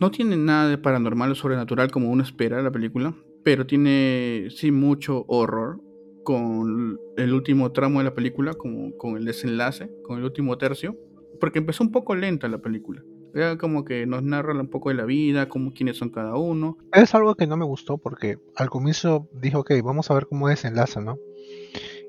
no 0.00 0.10
tiene 0.10 0.36
nada 0.36 0.68
de 0.68 0.78
paranormal 0.78 1.32
o 1.32 1.34
sobrenatural 1.34 1.90
como 1.90 2.10
uno 2.10 2.22
espera 2.22 2.62
la 2.62 2.70
película, 2.70 3.14
pero 3.42 3.66
tiene 3.66 4.46
sí 4.50 4.70
mucho 4.70 5.24
horror 5.28 5.80
con 6.24 6.98
el 7.16 7.32
último 7.34 7.72
tramo 7.72 7.98
de 7.98 8.04
la 8.04 8.14
película, 8.14 8.54
como 8.54 8.96
con 8.96 9.16
el 9.16 9.24
desenlace, 9.24 9.90
con 10.02 10.18
el 10.18 10.24
último 10.24 10.56
tercio, 10.56 10.96
porque 11.40 11.58
empezó 11.58 11.84
un 11.84 11.90
poco 11.90 12.14
lenta 12.14 12.48
la 12.48 12.58
película. 12.58 13.02
Como 13.58 13.84
que 13.84 14.06
nos 14.06 14.22
narra 14.22 14.52
un 14.52 14.68
poco 14.68 14.90
de 14.90 14.94
la 14.94 15.04
vida, 15.04 15.48
como 15.48 15.72
quiénes 15.72 15.96
son 15.96 16.10
cada 16.10 16.36
uno. 16.36 16.78
Es 16.92 17.14
algo 17.14 17.34
que 17.34 17.46
no 17.46 17.56
me 17.56 17.64
gustó 17.64 17.98
porque 17.98 18.38
al 18.56 18.70
comienzo 18.70 19.28
dijo, 19.32 19.60
ok, 19.60 19.72
vamos 19.82 20.10
a 20.10 20.14
ver 20.14 20.26
cómo 20.28 20.48
desenlaza, 20.48 21.00
¿no? 21.00 21.18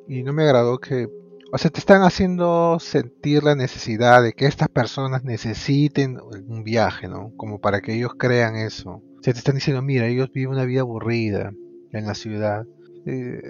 Y 0.08 0.22
no 0.24 0.34
me 0.34 0.44
agradó 0.44 0.78
que, 0.78 1.10
o 1.52 1.58
sea, 1.58 1.72
te 1.72 1.80
están 1.80 2.04
haciendo 2.04 2.78
sentir 2.80 3.44
la 3.44 3.56
necesidad 3.56 4.22
de 4.22 4.34
que 4.34 4.46
estas 4.46 4.70
personas 4.70 5.24
necesiten 5.24 6.20
un 6.48 6.64
viaje, 6.64 7.08
¿no? 7.08 7.32
Como 7.38 7.60
para 7.60 7.82
que 7.82 7.96
ellos 7.96 8.12
crean 8.18 8.56
eso. 8.56 9.02
O 9.20 9.24
sea, 9.24 9.34
te 9.34 9.40
están 9.40 9.56
diciendo, 9.56 9.82
mira, 9.82 10.06
ellos 10.08 10.32
viven 10.32 10.54
una 10.54 10.66
vida 10.66 10.82
aburrida 10.82 11.54
en 11.92 12.06
la 12.06 12.14
ciudad. 12.14 12.66
eh, 13.08 13.42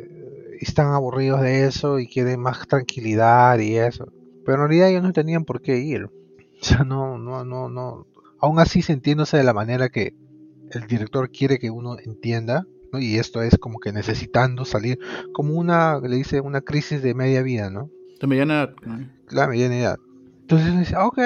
están 0.61 0.87
aburridos 0.93 1.41
de 1.41 1.65
eso 1.65 1.99
y 1.99 2.07
quieren 2.07 2.39
más 2.39 2.65
tranquilidad 2.67 3.59
y 3.59 3.75
eso. 3.75 4.05
Pero 4.45 4.55
en 4.63 4.69
realidad 4.69 4.89
ellos 4.89 5.03
no 5.03 5.11
tenían 5.13 5.43
por 5.43 5.61
qué 5.61 5.77
ir. 5.79 6.09
O 6.65 6.67
sea, 6.67 6.83
no, 6.83 7.19
no, 7.19 7.45
no, 7.45 7.69
no. 7.69 8.07
Aún 8.39 8.57
así 8.59 8.81
sintiéndose 8.81 9.37
de 9.37 9.43
la 9.43 9.53
manera 9.53 9.89
que 9.89 10.15
el 10.71 10.87
director 10.87 11.29
quiere 11.29 11.59
que 11.59 11.69
uno 11.69 11.99
entienda, 11.99 12.65
¿no? 12.91 12.97
Y 12.97 13.17
esto 13.17 13.43
es 13.43 13.59
como 13.59 13.79
que 13.79 13.93
necesitando 13.93 14.65
salir, 14.65 14.97
como 15.31 15.53
una, 15.53 15.99
le 15.99 16.15
dice, 16.15 16.41
una 16.41 16.61
crisis 16.61 17.03
de 17.03 17.13
media 17.13 17.43
vida, 17.43 17.69
¿no? 17.69 17.91
De 18.19 18.25
mediana 18.25 18.63
edad. 18.63 18.75
La 19.29 19.47
mediana 19.47 19.77
edad. 19.77 19.99
Entonces 20.41 20.75
dice, 20.79 20.95
ok. 20.97 21.19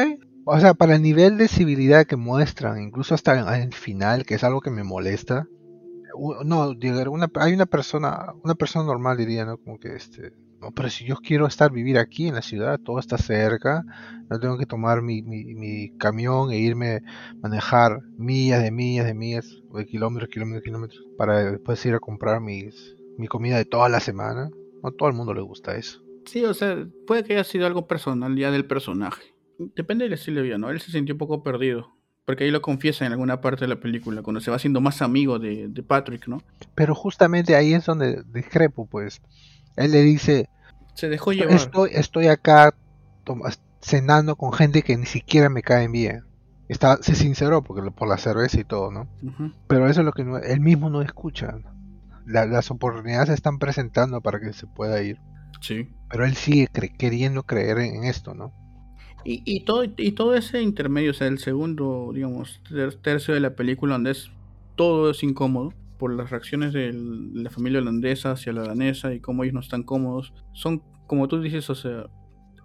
O 0.44 0.60
sea, 0.60 0.74
para 0.74 0.96
el 0.96 1.02
nivel 1.02 1.38
de 1.38 1.48
civilidad 1.48 2.06
que 2.06 2.18
muestran, 2.18 2.82
incluso 2.82 3.16
hasta 3.16 3.62
el 3.62 3.74
final, 3.74 4.26
que 4.26 4.36
es 4.36 4.44
algo 4.44 4.60
que 4.60 4.72
me 4.72 4.84
molesta. 4.84 5.48
No, 6.44 6.74
digo, 6.74 7.00
una, 7.12 7.32
hay 7.36 7.54
una 7.54 7.66
persona, 7.66 8.34
una 8.44 8.56
persona 8.56 8.84
normal 8.84 9.16
diría, 9.16 9.46
¿no? 9.46 9.56
Como 9.56 9.80
que 9.80 9.96
este, 9.96 10.34
no, 10.62 10.72
pero 10.72 10.90
si 10.90 11.06
yo 11.06 11.16
quiero 11.18 11.48
estar, 11.48 11.72
vivir 11.72 11.98
aquí 11.98 12.28
en 12.28 12.36
la 12.36 12.42
ciudad, 12.42 12.80
todo 12.80 13.00
está 13.00 13.18
cerca, 13.18 13.84
no 14.30 14.40
tengo 14.40 14.58
que 14.58 14.66
tomar 14.66 15.02
mi, 15.02 15.22
mi, 15.22 15.56
mi 15.56 15.90
camión 15.98 16.52
e 16.52 16.58
irme 16.58 17.02
manejar 17.42 18.02
millas 18.18 18.62
de 18.62 18.72
millas 18.72 19.06
de 19.06 19.14
millas, 19.14 19.62
o 19.70 19.78
de 19.78 19.86
kilómetros, 19.86 20.30
kilómetros, 20.30 20.64
kilómetros, 20.64 21.08
para 21.18 21.52
después 21.52 21.86
ir 21.86 21.96
a 21.96 22.00
comprar 22.00 22.42
mis, 22.42 22.96
mi 23.18 23.28
comida 23.28 23.58
de 23.58 23.66
toda 23.66 23.90
la 23.90 24.00
semana. 24.00 24.50
No 24.82 24.90
a 24.90 24.92
todo 24.92 25.10
el 25.10 25.16
mundo 25.16 25.34
le 25.34 25.42
gusta 25.42 25.76
eso. 25.76 26.02
Sí, 26.26 26.44
o 26.46 26.54
sea, 26.54 26.88
puede 27.08 27.24
que 27.24 27.34
haya 27.34 27.44
sido 27.44 27.66
algo 27.66 27.88
personal 27.88 28.36
ya 28.36 28.52
del 28.52 28.66
personaje. 28.66 29.34
Depende 29.58 30.06
del 30.06 30.14
estilo 30.14 30.38
de 30.38 30.48
vida, 30.48 30.58
¿no? 30.58 30.70
Él 30.70 30.80
se 30.80 30.92
sintió 30.92 31.16
un 31.16 31.20
poco 31.20 31.44
perdido. 31.44 31.92
Porque 32.26 32.44
ahí 32.44 32.52
lo 32.52 32.62
confiesa 32.62 33.06
en 33.06 33.12
alguna 33.12 33.42
parte 33.42 33.66
de 33.66 33.70
la 33.70 33.80
película, 33.80 34.22
cuando 34.22 34.40
se 34.40 34.52
va 34.52 34.58
haciendo 34.58 34.82
más 34.82 35.02
amigo 35.02 35.40
de, 35.40 35.68
de 35.68 35.84
Patrick, 35.84 36.28
¿no? 36.28 36.44
Pero 36.76 36.94
justamente 36.94 37.56
ahí 37.56 37.74
es 37.74 37.86
donde 37.86 38.22
discrepo, 38.32 38.86
pues. 38.86 39.22
Él 39.80 39.92
le 39.92 40.02
dice, 40.02 40.50
Se 40.94 41.10
dejó 41.10 41.32
llevar. 41.34 41.56
estoy, 41.56 41.90
estoy 41.94 42.28
acá 42.28 42.74
cenando 43.82 44.36
con 44.36 44.52
gente 44.54 44.82
que 44.82 44.98
ni 44.98 45.06
siquiera 45.06 45.50
me 45.50 45.62
caen 45.62 45.92
bien. 45.92 46.24
Está, 46.68 46.98
se 47.02 47.16
sinceró 47.16 47.64
porque 47.64 47.90
por 47.92 48.08
la 48.08 48.18
cerveza 48.18 48.60
y 48.60 48.64
todo, 48.64 48.92
¿no? 48.92 49.08
Pero 49.68 49.88
eso 49.88 50.02
es 50.02 50.06
lo 50.06 50.12
que 50.12 50.24
no- 50.24 50.38
él 50.38 50.60
mismo 50.60 50.90
no 50.90 51.02
escucha. 51.02 51.56
La- 52.26 52.46
las 52.46 52.70
oportunidades 52.70 53.30
se 53.30 53.34
están 53.34 53.58
presentando 53.58 54.22
para 54.22 54.40
que 54.40 54.54
se 54.54 54.68
pueda 54.68 55.02
ir. 55.02 55.18
Sí. 55.62 55.90
Pero 56.12 56.26
él 56.26 56.36
sigue 56.36 56.68
cre- 56.72 56.96
queriendo 56.96 57.44
creer 57.44 57.80
en 57.80 58.04
esto, 58.04 58.36
¿no? 58.36 58.54
Y, 59.26 59.42
y 59.46 59.62
todo, 59.66 59.84
y 59.98 60.12
todo 60.12 60.36
ese 60.36 60.62
intermedio, 60.62 61.12
o 61.12 61.14
sea, 61.14 61.28
el 61.28 61.40
segundo, 61.40 62.12
digamos, 62.14 62.62
ter- 62.70 62.96
tercio 62.96 63.34
de 63.34 63.40
la 63.40 63.56
película, 63.56 63.94
donde 63.94 64.12
es 64.12 64.30
todo 64.76 65.10
es 65.10 65.24
incómodo 65.24 65.74
por 66.00 66.14
las 66.16 66.32
reacciones 66.32 66.74
de 66.74 66.92
la 66.94 67.50
familia 67.52 67.80
holandesa 67.80 68.32
hacia 68.32 68.54
la 68.54 68.64
danesa 68.64 69.14
y 69.14 69.20
cómo 69.20 69.44
ellos 69.44 69.54
no 69.54 69.60
están 69.60 69.84
cómodos, 69.84 70.34
son 70.54 70.82
como 71.06 71.28
tú 71.28 71.42
dices, 71.42 71.70
o 71.70 71.76
sea, 71.76 72.06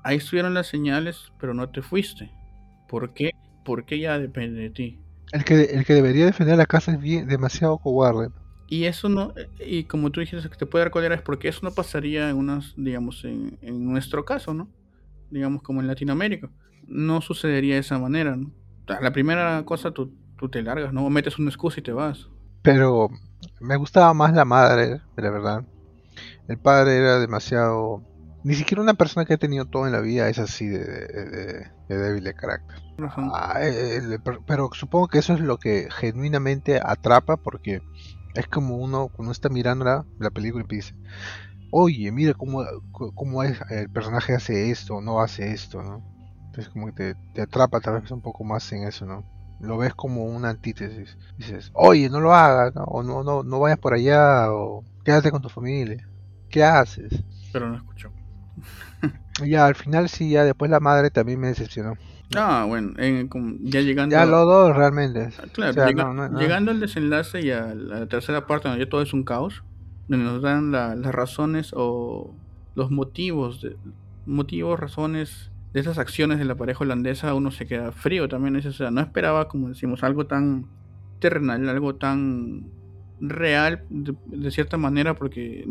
ahí 0.04 0.18
estuvieron 0.18 0.54
las 0.54 0.68
señales, 0.68 1.32
pero 1.40 1.52
no 1.52 1.68
te 1.68 1.82
fuiste. 1.82 2.30
¿Por 2.88 3.12
qué? 3.12 3.32
Porque 3.64 3.98
ya 3.98 4.18
depende 4.18 4.60
de 4.60 4.70
ti. 4.70 5.00
El 5.32 5.44
que, 5.44 5.62
el 5.64 5.84
que 5.84 5.94
debería 5.94 6.26
defender 6.26 6.56
la 6.56 6.66
casa 6.66 6.92
es 6.92 7.00
bien, 7.00 7.26
demasiado 7.26 7.78
cobarde. 7.78 8.28
Y 8.68 8.84
eso 8.84 9.08
no, 9.08 9.34
y 9.58 9.84
como 9.84 10.10
tú 10.10 10.20
dijiste 10.20 10.48
que 10.48 10.56
te 10.56 10.66
puede 10.66 10.84
dar 10.84 10.92
cólera 10.92 11.14
es 11.14 11.22
porque 11.22 11.48
eso 11.48 11.60
no 11.62 11.72
pasaría 11.72 12.30
en 12.30 12.36
unas, 12.36 12.74
digamos, 12.76 13.24
en, 13.24 13.58
en 13.62 13.84
nuestro 13.84 14.24
caso, 14.24 14.54
¿no? 14.54 14.70
Digamos 15.30 15.62
como 15.62 15.80
en 15.80 15.88
Latinoamérica. 15.88 16.50
No 16.86 17.20
sucedería 17.20 17.74
de 17.74 17.80
esa 17.80 17.98
manera, 17.98 18.36
¿no? 18.36 18.52
La 18.86 19.12
primera 19.12 19.64
cosa 19.64 19.90
tú, 19.90 20.14
tú 20.38 20.48
te 20.48 20.62
largas, 20.62 20.92
¿no? 20.92 21.04
O 21.04 21.10
metes 21.10 21.38
una 21.38 21.48
excusa 21.48 21.80
y 21.80 21.82
te 21.82 21.92
vas. 21.92 22.28
Pero 22.64 23.10
Me 23.60 23.76
gustaba 23.78 24.14
más 24.14 24.34
la 24.34 24.46
madre, 24.46 25.02
la 25.16 25.30
verdad. 25.30 25.66
El 26.48 26.58
padre 26.60 26.98
era 26.98 27.20
demasiado... 27.20 28.06
Ni 28.42 28.54
siquiera 28.56 28.82
una 28.82 28.94
persona 28.94 29.26
que 29.26 29.34
ha 29.34 29.38
tenido 29.38 29.66
todo 29.66 29.86
en 29.86 29.92
la 29.92 30.00
vida 30.00 30.28
es 30.30 30.38
así 30.40 30.68
de, 30.68 30.78
de- 30.80 31.72
de 31.88 31.96
débil 31.98 32.24
de 32.24 32.34
carácter. 32.34 32.78
Ah, 33.34 33.56
eh, 33.62 34.00
pero, 34.46 34.70
supongo 34.74 35.08
que 35.08 35.18
eso 35.20 35.34
es 35.34 35.40
lo 35.40 35.58
que 35.58 35.88
genuinamente 35.92 36.80
atrapa 36.84 37.36
porque 37.38 37.82
es 38.34 38.48
como 38.48 38.78
uno 38.78 39.08
cuando 39.10 39.32
está 39.32 39.48
mirando 39.50 39.84
la, 39.86 40.08
la 40.18 40.30
película 40.30 40.64
y 40.70 40.76
dice, 40.76 40.94
oye, 41.70 42.12
mira 42.12 42.34
cómo, 42.34 42.64
cómo 43.14 43.42
es, 43.44 43.58
el 43.70 43.90
personaje 43.90 44.34
hace 44.34 44.70
esto, 44.72 45.00
no 45.02 45.20
hace 45.22 45.52
esto, 45.52 45.82
¿no? 45.82 46.04
Entonces 46.52 46.72
como 46.72 46.86
que 46.88 46.92
te, 46.94 47.16
te 47.32 47.42
atrapa 47.42 47.80
tal 47.80 48.00
vez 48.02 48.10
un 48.12 48.22
poco 48.22 48.44
más 48.44 48.70
en 48.72 48.84
eso, 48.88 49.06
¿no? 49.06 49.26
Lo 49.66 49.76
ves 49.78 49.94
como 49.94 50.24
una 50.24 50.50
antítesis. 50.50 51.16
Dices, 51.38 51.70
oye, 51.74 52.08
no 52.10 52.20
lo 52.20 52.34
hagas, 52.34 52.74
¿no? 52.74 52.84
O 52.84 53.02
no, 53.02 53.22
no, 53.22 53.42
no 53.42 53.60
vayas 53.60 53.78
por 53.78 53.94
allá, 53.94 54.52
o 54.52 54.84
quédate 55.04 55.30
con 55.30 55.42
tu 55.42 55.48
familia. 55.48 56.08
¿Qué 56.50 56.62
haces? 56.62 57.22
Pero 57.52 57.68
no 57.68 57.76
escuchó. 57.76 58.10
Ya, 59.44 59.66
al 59.66 59.74
final 59.74 60.08
sí, 60.08 60.30
ya 60.30 60.44
después 60.44 60.70
la 60.70 60.80
madre 60.80 61.10
también 61.10 61.40
me 61.40 61.48
decepcionó. 61.48 61.94
Ah, 62.36 62.64
bueno, 62.68 62.92
en- 62.98 63.28
ya 63.64 63.80
llegando. 63.80 64.14
Ya 64.14 64.24
los 64.24 64.46
dos 64.46 64.74
realmente. 64.76 65.28
Ah, 65.38 65.44
Claro, 65.52 65.70
O 65.70 65.74
sea, 65.74 65.86
llega- 65.88 66.04
no, 66.04 66.14
no, 66.14 66.28
no. 66.28 66.38
llegando 66.40 66.70
al 66.70 66.80
desenlace 66.80 67.40
y 67.40 67.50
a 67.50 67.74
la 67.74 68.06
tercera 68.06 68.46
parte 68.46 68.68
donde 68.68 68.84
ya 68.84 68.88
todo 68.90 69.02
es 69.02 69.12
un 69.12 69.24
caos, 69.24 69.62
donde 70.08 70.24
nos 70.24 70.40
dan 70.42 70.70
la- 70.72 70.94
las 70.94 71.12
razones 71.14 71.72
o 71.76 72.32
los 72.76 72.90
motivos, 72.90 73.60
de, 73.60 73.76
motivos, 74.26 74.78
razones 74.80 75.50
de 75.74 75.80
esas 75.80 75.98
acciones 75.98 76.38
de 76.38 76.44
la 76.44 76.54
pareja 76.54 76.84
holandesa, 76.84 77.34
uno 77.34 77.50
se 77.50 77.66
queda 77.66 77.90
frío 77.90 78.28
también. 78.28 78.54
es, 78.54 78.80
no 78.80 79.00
esperaba, 79.00 79.48
como 79.48 79.68
decimos, 79.68 80.04
algo 80.04 80.26
tan 80.26 80.66
terrenal, 81.18 81.68
algo 81.68 81.96
tan 81.96 82.70
real 83.20 83.84
de, 83.90 84.50
cierta 84.52 84.76
manera, 84.76 85.14
porque 85.14 85.66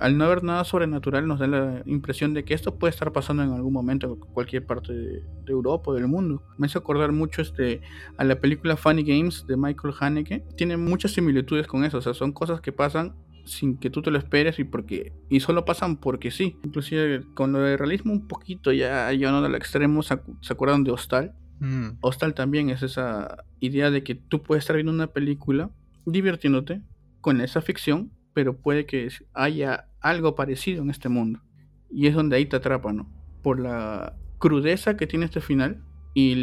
al 0.00 0.16
no 0.16 0.24
haber 0.24 0.42
nada 0.42 0.64
sobrenatural 0.64 1.26
nos 1.28 1.38
da 1.38 1.46
la 1.48 1.82
impresión 1.84 2.32
de 2.32 2.44
que 2.44 2.54
esto 2.54 2.78
puede 2.78 2.92
estar 2.92 3.12
pasando 3.12 3.42
en 3.42 3.52
algún 3.52 3.74
momento 3.74 4.06
en 4.06 4.16
cualquier 4.32 4.64
parte 4.64 4.94
de, 4.94 5.22
de 5.44 5.52
Europa 5.52 5.90
o 5.90 5.94
del 5.94 6.08
mundo. 6.08 6.42
Me 6.56 6.66
hace 6.66 6.78
acordar 6.78 7.12
mucho 7.12 7.42
este 7.42 7.82
a 8.16 8.24
la 8.24 8.40
película 8.40 8.78
Funny 8.78 9.02
Games 9.02 9.46
de 9.46 9.58
Michael 9.58 9.94
Haneke. 10.00 10.44
Tiene 10.56 10.78
muchas 10.78 11.12
similitudes 11.12 11.66
con 11.66 11.84
eso, 11.84 11.98
o 11.98 12.02
sea, 12.02 12.14
son 12.14 12.32
cosas 12.32 12.62
que 12.62 12.72
pasan 12.72 13.14
sin 13.46 13.78
que 13.78 13.90
tú 13.90 14.02
te 14.02 14.10
lo 14.10 14.18
esperes 14.18 14.58
y 14.58 14.64
porque 14.64 15.12
y 15.30 15.40
solo 15.40 15.64
pasan 15.64 15.96
porque 15.96 16.30
sí. 16.30 16.56
Inclusive 16.64 17.22
con 17.34 17.52
lo 17.52 17.60
de 17.60 17.76
realismo 17.76 18.12
un 18.12 18.26
poquito 18.28 18.72
ya 18.72 19.10
llevando 19.12 19.46
al 19.46 19.54
extremo, 19.54 20.02
¿se 20.02 20.14
acu- 20.14 20.36
se 20.42 20.52
acuerdan 20.52 20.84
de 20.84 20.90
Hostal? 20.90 21.34
Mm, 21.60 21.98
Hostal 22.02 22.34
también 22.34 22.68
es 22.70 22.82
esa 22.82 23.44
idea 23.60 23.90
de 23.90 24.02
que 24.02 24.14
tú 24.14 24.42
puedes 24.42 24.62
estar 24.64 24.76
viendo 24.76 24.92
una 24.92 25.06
película 25.06 25.70
divirtiéndote 26.04 26.82
con 27.20 27.40
esa 27.40 27.60
ficción, 27.62 28.12
pero 28.34 28.56
puede 28.58 28.84
que 28.86 29.08
haya 29.32 29.88
algo 30.00 30.34
parecido 30.34 30.82
en 30.82 30.90
este 30.90 31.08
mundo. 31.08 31.40
Y 31.90 32.06
es 32.06 32.14
donde 32.14 32.36
ahí 32.36 32.46
te 32.46 32.56
atrapa, 32.56 32.92
¿no? 32.92 33.08
Por 33.42 33.58
la 33.60 34.14
crudeza 34.38 34.96
que 34.96 35.06
tiene 35.06 35.24
este 35.24 35.40
final 35.40 35.82
y 36.14 36.34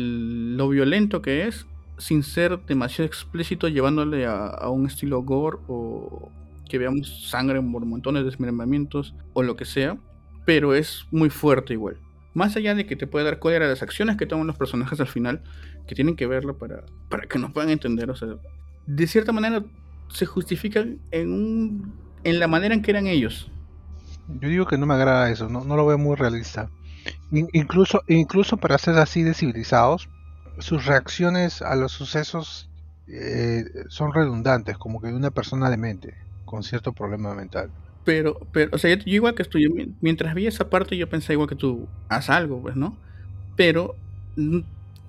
lo 0.56 0.68
violento 0.70 1.22
que 1.22 1.48
es, 1.48 1.68
sin 1.98 2.24
ser 2.24 2.66
demasiado 2.66 3.06
explícito, 3.06 3.68
llevándole 3.68 4.26
a, 4.26 4.48
a 4.48 4.70
un 4.70 4.88
estilo 4.88 5.22
gore 5.22 5.58
o 5.68 6.32
que 6.74 6.80
veamos 6.80 7.30
sangre 7.30 7.62
por 7.62 7.86
montones 7.86 8.24
de 8.24 8.32
desmembramientos 8.32 9.14
o 9.34 9.44
lo 9.44 9.56
que 9.56 9.64
sea, 9.64 9.96
pero 10.44 10.74
es 10.74 11.06
muy 11.12 11.30
fuerte 11.30 11.74
igual. 11.74 11.98
Más 12.34 12.56
allá 12.56 12.74
de 12.74 12.88
que 12.88 12.96
te 12.96 13.06
puede 13.06 13.26
dar 13.26 13.38
cólera 13.38 13.68
las 13.68 13.84
acciones 13.84 14.18
que 14.18 14.26
toman 14.26 14.48
los 14.48 14.58
personajes 14.58 15.00
al 15.00 15.06
final, 15.06 15.44
que 15.86 15.94
tienen 15.94 16.16
que 16.16 16.26
verlo 16.26 16.58
para, 16.58 16.84
para 17.12 17.28
que 17.28 17.38
nos 17.38 17.52
puedan 17.52 17.70
entender, 17.70 18.10
o 18.10 18.16
sea, 18.16 18.30
de 18.88 19.06
cierta 19.06 19.32
manera 19.32 19.64
se 20.08 20.26
justifican 20.26 20.98
en, 21.12 21.32
un, 21.32 21.94
en 22.24 22.40
la 22.40 22.48
manera 22.48 22.74
en 22.74 22.82
que 22.82 22.90
eran 22.90 23.06
ellos. 23.06 23.52
Yo 24.42 24.50
digo 24.50 24.66
que 24.66 24.80
no 24.80 24.88
me 24.88 24.96
agrada 24.96 25.30
eso, 25.30 25.48
no, 25.48 25.64
lo 25.64 25.86
veo 25.86 26.00
muy 26.00 26.16
realista. 26.16 26.72
In- 27.32 27.50
incluso, 27.54 28.02
incluso 28.08 28.58
para 28.58 28.80
ser 28.80 28.98
así 28.98 29.22
de 29.22 29.36
civilizados, 29.36 30.10
sus 30.58 30.88
reacciones 30.88 31.62
a 31.62 31.76
los 31.76 31.92
sucesos 31.92 32.68
eh, 33.08 33.64
son 33.90 34.12
redundantes, 34.12 34.76
como 34.80 35.00
que 35.00 35.10
de 35.10 35.16
una 35.16 35.30
persona 35.30 35.70
demente, 35.70 36.16
con 36.54 36.62
cierto 36.62 36.94
problema 36.94 37.34
mental. 37.34 37.72
Pero, 38.06 38.38
pero, 38.52 38.70
o 38.74 38.78
sea, 38.78 38.92
yo, 38.96 38.98
yo 39.04 39.14
igual 39.16 39.34
que 39.34 39.44
tú, 39.44 39.58
yo 39.58 39.72
mi- 39.72 39.92
mientras 40.02 40.36
vi 40.36 40.46
esa 40.46 40.70
parte, 40.70 40.96
yo 40.96 41.10
pensé 41.10 41.34
igual 41.34 41.50
que 41.50 41.56
tú, 41.56 41.88
haz 42.10 42.30
algo, 42.30 42.62
pues, 42.62 42.76
¿no? 42.76 42.96
Pero, 43.56 43.96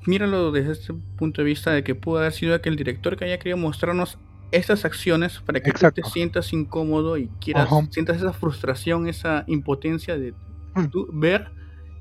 míralo 0.06 0.52
desde 0.52 0.72
este 0.72 0.94
punto 1.18 1.42
de 1.42 1.46
vista 1.46 1.70
de 1.72 1.84
que 1.84 1.94
pudo 1.94 2.18
haber 2.20 2.32
sido 2.32 2.58
que 2.62 2.70
el 2.70 2.76
director 2.76 3.16
que 3.18 3.26
haya 3.26 3.38
querido 3.38 3.58
mostrarnos 3.58 4.16
estas 4.52 4.86
acciones 4.86 5.38
para 5.40 5.60
que 5.60 5.70
tú 5.72 5.90
te 5.92 6.02
sientas 6.04 6.50
incómodo 6.54 7.18
y 7.18 7.28
quieras, 7.42 7.68
sientas 7.90 8.16
esa 8.18 8.32
frustración, 8.32 9.06
esa 9.06 9.44
impotencia 9.48 10.16
de 10.16 10.32
Mm. 10.76 10.86
tú 10.90 11.06
ver 11.12 11.48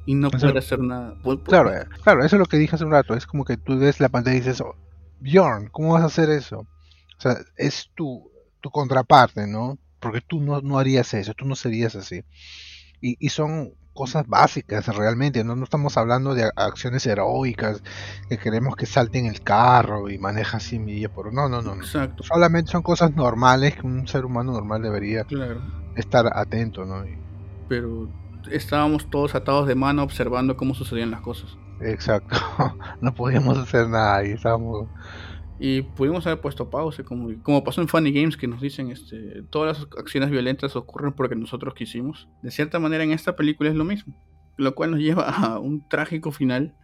y 0.06 0.16
no 0.16 0.30
poder 0.32 0.58
hacer 0.58 0.80
nada. 0.80 1.16
Pu- 1.22 1.38
pu- 1.44 1.50
Claro, 1.50 1.74
eh, 1.74 1.86
claro, 2.02 2.24
eso 2.24 2.36
es 2.38 2.40
lo 2.40 2.46
que 2.46 2.58
dije 2.58 2.76
hace 2.76 2.86
un 2.86 2.92
rato, 2.92 3.14
es 3.14 3.26
como 3.28 3.44
que 3.46 3.58
tú 3.58 3.78
ves 3.78 4.00
la 4.00 4.10
pantalla 4.10 4.36
y 4.38 4.40
dices, 4.40 4.62
"Oh, 4.62 4.76
Bjorn, 5.20 5.68
¿cómo 5.70 5.94
vas 5.94 6.04
a 6.04 6.08
hacer 6.08 6.30
eso? 6.30 6.60
O 6.60 7.22
sea, 7.22 7.38
es 7.58 7.90
tu, 7.96 8.30
tu 8.64 8.72
contraparte, 8.72 9.46
¿no? 9.46 9.78
Porque 10.00 10.22
tú 10.22 10.40
no, 10.42 10.62
no 10.62 10.80
harías 10.80 11.14
eso, 11.14 11.34
tú 11.34 11.46
no 11.46 11.56
serías 11.56 11.96
así. 11.96 12.24
Y, 13.02 13.18
y 13.20 13.30
son 13.30 13.74
cosas 13.94 14.26
básicas 14.26 14.88
realmente, 14.88 15.44
¿no? 15.44 15.56
no 15.56 15.66
estamos 15.66 15.98
hablando 15.98 16.34
de 16.34 16.50
acciones 16.56 17.06
heroicas, 17.06 17.84
que 18.28 18.38
queremos 18.38 18.76
que 18.76 18.86
salten 18.88 19.26
el 19.28 19.42
carro 19.42 20.10
y 20.10 20.18
maneja 20.18 20.58
así 20.58 20.80
millas 20.80 21.12
por... 21.12 21.32
No, 21.32 21.48
no, 21.50 21.62
no, 21.62 21.76
no. 21.76 21.82
Exacto, 21.84 22.24
Solamente 22.24 22.72
son 22.72 22.82
cosas 22.82 23.14
normales 23.16 23.76
que 23.76 23.86
un 23.86 24.08
ser 24.08 24.26
humano 24.26 24.54
normal 24.54 24.82
debería 24.82 25.26
claro. 25.26 25.62
estar 25.96 26.26
atento, 26.34 26.86
¿no? 26.86 27.06
Y- 27.06 27.18
Pero 27.68 28.10
estábamos 28.50 29.10
todos 29.10 29.36
atados 29.36 29.68
de 29.68 29.76
mano 29.76 30.04
observando 30.04 30.58
cómo 30.58 30.74
sucedían 30.74 31.12
las 31.12 31.22
cosas. 31.22 31.56
exacto, 31.82 32.36
no 33.02 33.14
podíamos 33.14 33.58
hacer 33.58 33.90
nada 33.90 34.26
y 34.26 34.32
estábamos... 34.32 34.88
Y 35.60 35.84
pudimos 35.84 36.26
haber 36.26 36.42
puesto 36.42 36.70
pausa, 36.70 37.04
como, 37.04 37.30
como 37.44 37.64
pasó 37.64 37.82
en 37.82 37.88
Funny 37.88 38.12
Games, 38.12 38.38
que 38.38 38.48
nos 38.48 38.62
dicen 38.62 38.92
este, 38.92 39.44
todas 39.50 39.80
las 39.80 39.88
acciones 39.98 40.30
violentas 40.30 40.76
ocurren 40.76 41.14
porque 41.14 41.36
nosotros 41.36 41.74
quisimos. 41.74 42.28
De 42.42 42.52
cierta 42.52 42.80
manera, 42.80 43.04
en 43.04 43.12
esta 43.12 43.36
película 43.36 43.70
es 43.70 43.76
lo 43.76 43.86
mismo. 43.86 44.16
Lo 44.58 44.76
cual 44.76 44.92
nos 44.92 45.00
lleva 45.00 45.30
a 45.30 45.60
un 45.60 45.88
trágico 45.88 46.32
final, 46.32 46.76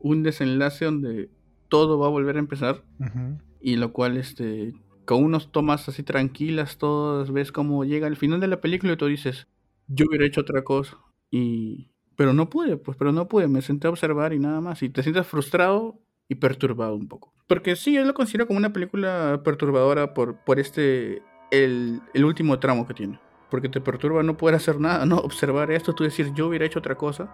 un 0.00 0.22
desenlace 0.22 0.84
donde 0.84 1.30
todo 1.68 1.98
va 1.98 2.06
a 2.06 2.10
volver 2.10 2.36
a 2.36 2.40
empezar. 2.40 2.84
Ujú. 3.00 3.38
Y 3.60 3.76
lo 3.76 3.92
cual, 3.92 4.16
este, 4.16 4.74
con 5.04 5.22
unos 5.24 5.50
tomas 5.50 5.88
así 5.88 6.02
tranquilas, 6.02 6.78
todas, 6.78 7.32
ves 7.32 7.52
cómo 7.52 7.84
llega 7.84 8.06
el 8.06 8.16
final 8.16 8.40
de 8.40 8.48
la 8.48 8.60
película 8.60 8.92
y 8.92 8.96
tú 8.96 9.06
dices, 9.06 9.48
yo 9.88 10.06
hubiera 10.08 10.26
hecho 10.26 10.42
otra 10.42 10.62
cosa. 10.62 10.96
Y... 11.30 11.90
Pero 12.16 12.32
no 12.32 12.48
pude, 12.48 12.78
pues, 12.78 12.96
pero 12.96 13.12
no 13.12 13.28
pude. 13.28 13.46
Me 13.46 13.60
senté 13.60 13.88
a 13.88 13.90
observar 13.90 14.32
y 14.32 14.38
nada 14.38 14.62
más. 14.62 14.82
Y 14.82 14.88
te 14.88 15.02
sientes 15.02 15.26
frustrado 15.26 16.00
y 16.28 16.36
perturbado 16.36 16.96
un 16.96 17.08
poco. 17.08 17.35
Porque 17.46 17.76
sí, 17.76 17.92
yo 17.94 18.04
lo 18.04 18.14
considero 18.14 18.46
como 18.46 18.58
una 18.58 18.72
película 18.72 19.40
perturbadora 19.44 20.14
por, 20.14 20.36
por 20.36 20.58
este, 20.58 21.22
el, 21.50 22.00
el 22.12 22.24
último 22.24 22.58
tramo 22.58 22.86
que 22.86 22.94
tiene. 22.94 23.20
Porque 23.50 23.68
te 23.68 23.80
perturba 23.80 24.22
no 24.24 24.36
poder 24.36 24.56
hacer 24.56 24.80
nada, 24.80 25.06
no 25.06 25.18
observar 25.18 25.70
esto, 25.70 25.92
tú 25.94 26.02
decir, 26.02 26.32
yo 26.34 26.48
hubiera 26.48 26.64
hecho 26.66 26.80
otra 26.80 26.96
cosa, 26.96 27.32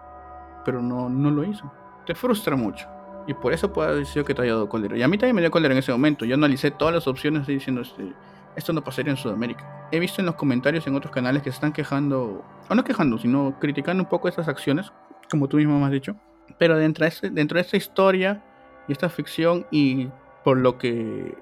pero 0.65 0.81
no, 0.81 1.09
no 1.09 1.31
lo 1.31 1.43
hizo. 1.43 1.71
Te 2.05 2.13
frustra 2.13 2.55
mucho. 2.55 2.87
Y 3.25 3.33
por 3.33 3.53
eso 3.53 3.73
puede 3.73 3.89
haber 3.89 4.05
sido 4.05 4.23
que 4.25 4.35
te 4.35 4.43
haya 4.43 4.51
dado 4.53 4.69
cólera. 4.69 4.95
Y 4.97 5.01
a 5.01 5.07
mí 5.07 5.17
también 5.17 5.35
me 5.35 5.41
dio 5.41 5.49
cólera 5.49 5.73
en 5.73 5.79
ese 5.79 5.91
momento. 5.91 6.25
Yo 6.25 6.35
analicé 6.35 6.69
todas 6.69 6.93
las 6.93 7.07
opciones 7.07 7.49
y 7.49 7.53
diciendo, 7.53 7.81
este, 7.81 8.13
esto 8.55 8.73
no 8.73 8.83
pasaría 8.83 9.11
en 9.11 9.17
Sudamérica. 9.17 9.87
He 9.91 9.99
visto 9.99 10.21
en 10.21 10.27
los 10.27 10.35
comentarios 10.35 10.85
en 10.85 10.95
otros 10.95 11.11
canales 11.11 11.41
que 11.41 11.49
se 11.49 11.55
están 11.55 11.73
quejando, 11.73 12.45
o 12.69 12.75
no 12.75 12.83
quejando, 12.83 13.17
sino 13.17 13.57
criticando 13.59 14.03
un 14.03 14.09
poco 14.09 14.27
estas 14.27 14.47
acciones, 14.47 14.91
como 15.31 15.47
tú 15.47 15.57
mismo 15.57 15.79
me 15.79 15.85
has 15.85 15.91
dicho. 15.91 16.15
Pero 16.59 16.77
dentro 16.77 17.05
de, 17.05 17.09
este- 17.09 17.29
dentro 17.31 17.55
de 17.55 17.61
esta 17.61 17.77
historia 17.77 18.43
y 18.87 18.91
esta 18.91 19.09
ficción 19.09 19.65
y 19.71 20.09
por 20.43 20.57
lo 20.57 20.77
que 20.77 21.37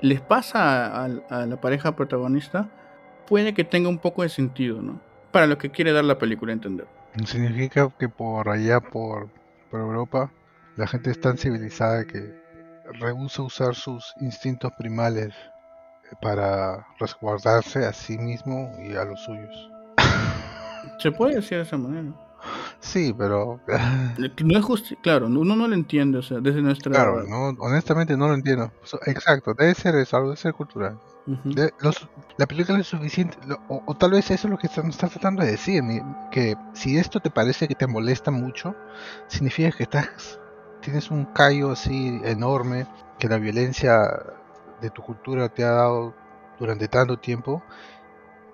les 0.00 0.20
pasa 0.20 0.86
a, 0.86 1.04
a 1.04 1.46
la 1.46 1.60
pareja 1.60 1.96
protagonista, 1.96 2.68
puede 3.26 3.54
que 3.54 3.64
tenga 3.64 3.88
un 3.88 3.98
poco 3.98 4.22
de 4.22 4.28
sentido, 4.28 4.82
¿no? 4.82 5.00
Para 5.32 5.46
lo 5.46 5.58
que 5.58 5.70
quiere 5.70 5.92
dar 5.92 6.04
la 6.04 6.18
película 6.18 6.52
a 6.52 6.54
entender. 6.54 6.86
Significa 7.24 7.90
que 7.98 8.08
por 8.08 8.48
allá, 8.48 8.80
por, 8.80 9.28
por 9.70 9.80
Europa, 9.80 10.30
la 10.76 10.86
gente 10.86 11.10
es 11.10 11.20
tan 11.20 11.38
civilizada 11.38 12.04
que 12.04 12.34
rehúsa 13.00 13.42
usar 13.42 13.74
sus 13.74 14.12
instintos 14.20 14.72
primales 14.76 15.34
para 16.20 16.86
resguardarse 16.98 17.86
a 17.86 17.92
sí 17.92 18.18
mismo 18.18 18.72
y 18.78 18.94
a 18.94 19.04
los 19.04 19.20
suyos. 19.20 19.70
Se 20.98 21.10
puede 21.10 21.36
decir 21.36 21.58
de 21.58 21.64
esa 21.64 21.78
manera. 21.78 22.12
Sí, 22.80 23.12
pero 23.16 23.60
No 24.44 24.58
es 24.58 24.64
justi 24.64 24.96
claro, 24.96 25.26
uno 25.26 25.56
no 25.56 25.66
lo 25.68 25.74
entiende, 25.74 26.18
o 26.18 26.22
sea, 26.22 26.38
desde 26.40 26.62
nuestra... 26.62 26.90
claro, 26.90 27.24
no, 27.24 27.48
honestamente 27.58 28.16
no 28.16 28.28
lo 28.28 28.34
entiendo. 28.34 28.70
Exacto, 29.06 29.54
debe 29.54 29.74
ser 29.74 29.94
eso, 29.96 30.16
algo 30.16 30.30
debe 30.30 30.40
ser 30.40 30.52
cultural. 30.54 30.98
Ujú. 31.26 31.50
De- 31.54 31.72
los- 31.78 32.08
la 32.36 32.46
película 32.46 32.78
es 32.80 32.86
suficiente, 32.88 33.36
lo- 33.46 33.58
o, 33.68 33.82
o 33.86 33.94
tal 33.94 34.12
vez 34.12 34.30
eso 34.30 34.46
es 34.48 34.50
lo 34.50 34.58
que 34.58 34.66
están, 34.66 34.88
estás 34.88 35.10
tratando 35.12 35.42
de 35.44 35.52
decir, 35.52 35.82
que 36.30 36.54
si 36.74 36.98
esto 36.98 37.20
te 37.20 37.30
parece 37.30 37.68
que 37.68 37.74
te 37.74 37.86
molesta 37.86 38.30
mucho, 38.30 38.74
significa 39.28 39.70
que 39.76 39.84
estás, 39.84 40.40
tienes 40.80 41.10
un 41.10 41.26
callo 41.26 41.70
así 41.72 42.20
enorme, 42.24 42.86
que 43.18 43.28
la 43.28 43.38
violencia 43.38 44.08
de 44.80 44.90
tu 44.90 45.02
cultura 45.02 45.48
te 45.48 45.64
ha 45.64 45.70
dado 45.70 46.14
durante 46.58 46.88
tanto 46.88 47.16
tiempo 47.18 47.62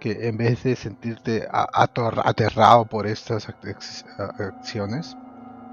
que 0.00 0.28
en 0.28 0.36
vez 0.36 0.62
de 0.64 0.74
sentirte 0.74 1.46
aterrado 1.52 2.86
por 2.86 3.06
estas 3.06 3.48
acciones, 4.38 5.16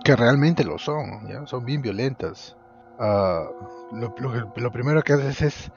que 0.03 0.15
realmente 0.15 0.63
lo 0.63 0.77
son, 0.77 1.27
¿ya? 1.27 1.47
son 1.47 1.65
bien 1.65 1.81
violentas, 1.81 2.55
uh, 2.99 3.95
lo, 3.95 4.71
primero 4.71 5.01
que 5.01 5.13
haces 5.13 5.41
es 5.41 5.71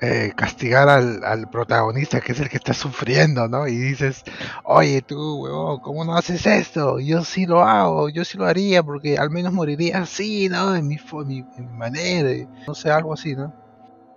eh, 0.00 0.32
castigar 0.36 0.88
al, 0.88 1.50
protagonista, 1.50 2.20
que 2.20 2.32
es 2.32 2.40
el 2.40 2.48
que 2.48 2.56
está 2.56 2.72
sufriendo, 2.72 3.48
¿no? 3.48 3.66
Y 3.66 3.76
dices, 3.76 4.22
oye 4.62 5.02
tú, 5.02 5.42
weón, 5.42 5.80
¿cómo 5.80 6.04
no 6.04 6.14
haces 6.16 6.46
esto? 6.46 7.00
Yo 7.00 7.24
sí 7.24 7.46
lo 7.46 7.62
hago, 7.64 8.08
yo 8.08 8.24
sí 8.24 8.38
lo 8.38 8.46
haría, 8.46 8.82
porque 8.84 9.18
al 9.18 9.30
menos 9.30 9.52
moriría 9.52 10.02
así, 10.02 10.48
¿no? 10.48 10.76
En 10.76 10.86
mi, 10.86 10.98
mi, 11.26 11.42
mi 11.42 11.66
manera, 11.66 12.48
no 12.66 12.74
sé, 12.74 12.92
algo 12.92 13.12
así, 13.12 13.34
¿no? 13.34 13.52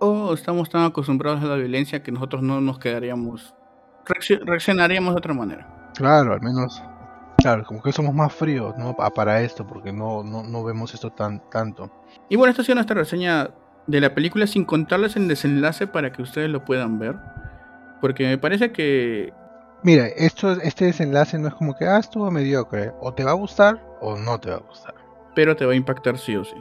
O 0.04 0.34
estamos 0.34 0.68
tan 0.68 0.82
acostumbrados 0.82 1.44
a 1.44 1.46
la 1.46 1.54
violencia 1.54 2.02
que 2.02 2.10
nosotros 2.10 2.42
no 2.42 2.60
nos 2.60 2.80
quedaríamos, 2.80 3.54
reaccionaríamos 4.44 5.14
de 5.14 5.18
otra 5.18 5.32
manera. 5.32 5.92
Claro, 5.94 6.32
al 6.32 6.40
menos, 6.40 6.82
claro, 7.38 7.62
como 7.62 7.80
que 7.80 7.92
somos 7.92 8.12
más 8.12 8.34
fríos, 8.34 8.76
¿no? 8.76 8.96
Para 8.96 9.42
esto, 9.42 9.64
porque 9.64 9.92
no, 9.92 10.24
no, 10.24 10.42
no 10.42 10.64
vemos 10.64 10.92
esto 10.92 11.10
tan 11.10 11.48
tanto. 11.50 11.88
Y 12.28 12.34
bueno, 12.34 12.50
esta 12.50 12.62
ha 12.62 12.64
sido 12.64 12.74
nuestra 12.74 12.96
reseña 12.96 13.50
de 13.86 14.00
la 14.00 14.12
película 14.12 14.48
sin 14.48 14.64
contarles 14.64 15.14
el 15.14 15.28
desenlace 15.28 15.86
para 15.86 16.10
que 16.10 16.22
ustedes 16.22 16.50
lo 16.50 16.64
puedan 16.64 16.98
ver. 16.98 17.14
Porque 18.00 18.26
me 18.26 18.38
parece 18.38 18.72
que... 18.72 19.32
Mira, 19.84 20.08
esto, 20.08 20.50
este 20.50 20.86
desenlace 20.86 21.38
no 21.38 21.46
es 21.46 21.54
como 21.54 21.76
que, 21.76 21.86
ah, 21.86 21.98
estuvo 21.98 22.28
mediocre. 22.32 22.90
O 23.00 23.14
te 23.14 23.22
va 23.22 23.30
a 23.30 23.34
gustar 23.34 23.80
o 24.00 24.16
no 24.16 24.40
te 24.40 24.50
va 24.50 24.56
a 24.56 24.62
gustar. 24.66 24.94
Pero 25.36 25.54
te 25.54 25.64
va 25.64 25.74
a 25.74 25.76
impactar 25.76 26.18
sí 26.18 26.34
o 26.34 26.42
sí. 26.42 26.56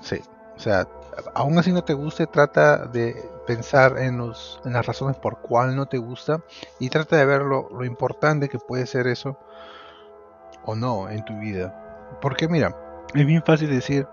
Sí, 0.00 0.20
o 0.58 0.60
sea, 0.60 0.88
aún 1.34 1.56
así 1.56 1.70
no 1.70 1.84
te 1.84 1.94
guste, 1.94 2.26
trata 2.26 2.86
de 2.86 3.14
pensar 3.46 3.96
en, 3.98 4.18
los, 4.18 4.60
en 4.64 4.72
las 4.72 4.84
razones 4.84 5.16
por 5.16 5.40
cuál 5.40 5.76
no 5.76 5.86
te 5.86 5.98
gusta 5.98 6.42
y 6.80 6.88
trata 6.88 7.16
de 7.16 7.24
ver 7.24 7.42
lo, 7.42 7.68
lo 7.70 7.84
importante 7.84 8.48
que 8.48 8.58
puede 8.58 8.86
ser 8.86 9.06
eso 9.06 9.38
o 10.64 10.74
no 10.74 11.08
en 11.08 11.24
tu 11.24 11.38
vida. 11.38 12.18
Porque 12.20 12.48
mira, 12.48 12.74
es 13.14 13.24
bien 13.24 13.44
fácil 13.46 13.70
decir, 13.70 14.08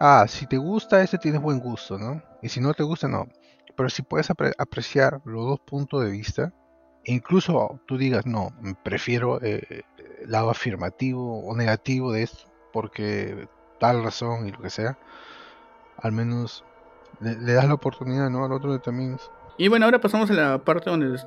ah, 0.00 0.24
si 0.26 0.46
te 0.46 0.56
gusta 0.56 1.02
este 1.02 1.18
tienes 1.18 1.42
buen 1.42 1.60
gusto, 1.60 1.98
¿no? 1.98 2.22
Y 2.40 2.48
si 2.48 2.62
no 2.62 2.72
te 2.72 2.82
gusta, 2.82 3.06
no. 3.06 3.28
Pero 3.76 3.90
si 3.90 4.00
puedes 4.00 4.30
apreciar 4.30 5.20
los 5.26 5.44
dos 5.44 5.60
puntos 5.60 6.02
de 6.02 6.10
vista, 6.10 6.50
incluso 7.04 7.78
tú 7.86 7.98
digas, 7.98 8.24
no, 8.24 8.54
prefiero 8.82 9.38
eh, 9.42 9.82
el 10.22 10.30
lado 10.30 10.48
afirmativo 10.48 11.44
o 11.44 11.54
negativo 11.54 12.10
de 12.10 12.22
esto, 12.22 12.50
porque 12.72 13.48
tal 13.78 14.02
razón 14.02 14.48
y 14.48 14.52
lo 14.52 14.62
que 14.62 14.70
sea, 14.70 14.98
al 15.98 16.12
menos 16.12 16.64
le, 17.20 17.34
das 17.34 17.66
la 17.66 17.74
oportunidad, 17.74 18.30
¿no? 18.30 18.44
Al 18.44 18.52
otro 18.52 18.72
de 18.72 18.78
también. 18.78 19.16
Y 19.56 19.68
bueno, 19.68 19.84
ahora 19.84 20.00
pasamos 20.00 20.30
a 20.30 20.34
la 20.34 20.58
parte 20.64 20.90
donde 20.90 21.20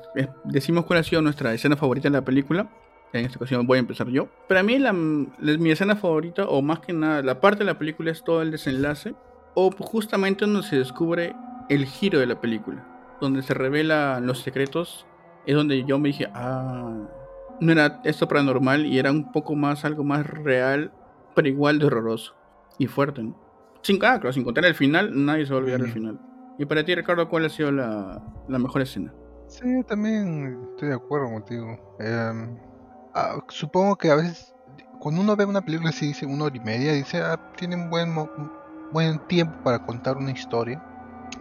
decimos 0.44 0.84
cuál 0.84 1.00
ha 1.00 1.02
sido 1.02 1.22
nuestra 1.22 1.52
escena 1.54 1.76
favorita 1.76 2.08
de 2.08 2.12
la 2.12 2.24
película. 2.24 2.68
En 3.12 3.24
esta 3.24 3.38
ocasión 3.38 3.66
voy 3.66 3.78
a 3.78 3.80
empezar 3.80 4.08
yo. 4.08 4.28
Para 4.48 4.62
mí 4.62 4.78
la, 4.78 4.92
mi 4.92 5.70
escena 5.70 5.96
favorita, 5.96 6.44
o 6.44 6.60
más 6.60 6.80
que 6.80 6.92
nada, 6.92 7.22
la 7.22 7.40
parte 7.40 7.60
de 7.60 7.64
la 7.64 7.78
película 7.78 8.10
es 8.10 8.22
todo 8.22 8.42
el 8.42 8.50
desenlace, 8.50 9.14
o 9.54 9.70
justamente 9.70 10.44
donde 10.44 10.62
se 10.62 10.76
descubre 10.76 11.34
el 11.70 11.86
giro 11.86 12.18
de 12.18 12.26
la 12.26 12.40
película, 12.40 12.84
donde 13.20 13.42
se 13.42 13.54
revelan 13.54 14.26
los 14.26 14.40
secretos, 14.40 15.06
es 15.46 15.54
donde 15.54 15.84
yo 15.84 15.98
me 15.98 16.08
dije, 16.08 16.28
ah, 16.34 16.94
no 17.60 17.72
era 17.72 18.00
esto 18.04 18.28
paranormal 18.28 18.84
y 18.84 18.98
era 18.98 19.10
un 19.10 19.32
poco 19.32 19.54
más, 19.54 19.86
algo 19.86 20.04
más 20.04 20.26
real, 20.26 20.92
pero 21.34 21.48
igual 21.48 21.78
de 21.78 21.86
horroroso 21.86 22.34
y 22.78 22.86
fuerte, 22.86 23.22
¿no? 23.22 23.47
Sin, 23.82 23.98
ah, 24.04 24.20
sin 24.32 24.44
contar 24.44 24.64
el 24.64 24.74
final, 24.74 25.10
nadie 25.24 25.46
se 25.46 25.52
va 25.52 25.58
a 25.58 25.62
olvidar 25.62 25.80
el 25.80 25.92
final. 25.92 26.20
Y 26.58 26.66
para 26.66 26.84
ti, 26.84 26.94
Ricardo, 26.94 27.28
¿cuál 27.28 27.44
ha 27.44 27.48
sido 27.48 27.70
la, 27.70 28.22
la 28.48 28.58
mejor 28.58 28.82
escena? 28.82 29.14
Sí, 29.46 29.82
también 29.86 30.68
estoy 30.70 30.88
de 30.88 30.94
acuerdo 30.94 31.30
contigo. 31.30 31.78
Eh, 32.00 32.56
Ah, 33.14 33.42
supongo 33.48 33.96
que 33.96 34.10
a 34.10 34.14
veces 34.14 34.54
cuando 35.00 35.20
uno 35.20 35.34
ve 35.34 35.44
una 35.44 35.60
película 35.60 35.90
así, 35.90 36.06
dice 36.06 36.24
una 36.26 36.44
hora 36.44 36.56
y 36.56 36.60
media, 36.60 36.92
dice, 36.92 37.20
ah, 37.20 37.36
tiene 37.56 37.74
un 37.74 37.90
buen, 37.90 38.14
buen 38.92 39.18
tiempo 39.26 39.54
para 39.64 39.84
contar 39.84 40.16
una 40.16 40.30
historia. 40.30 40.82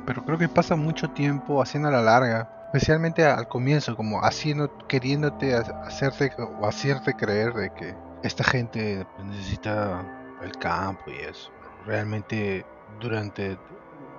Pero 0.05 0.23
creo 0.25 0.37
que 0.39 0.49
pasa 0.49 0.75
mucho 0.75 1.09
tiempo 1.11 1.61
haciendo 1.61 1.89
a 1.89 1.91
la 1.91 2.01
larga, 2.01 2.49
especialmente 2.73 3.23
al 3.23 3.47
comienzo, 3.47 3.95
como 3.95 4.23
haciendo, 4.23 4.75
queriéndote 4.87 5.53
hacerte 5.53 6.31
o 6.39 6.65
hacerte 6.65 7.13
creer 7.13 7.53
de 7.53 7.71
que 7.73 7.95
esta 8.23 8.43
gente 8.43 9.05
necesita 9.23 10.03
el 10.41 10.51
campo 10.57 11.03
y 11.11 11.29
eso. 11.29 11.51
Realmente 11.87 12.65
durante 12.99 13.57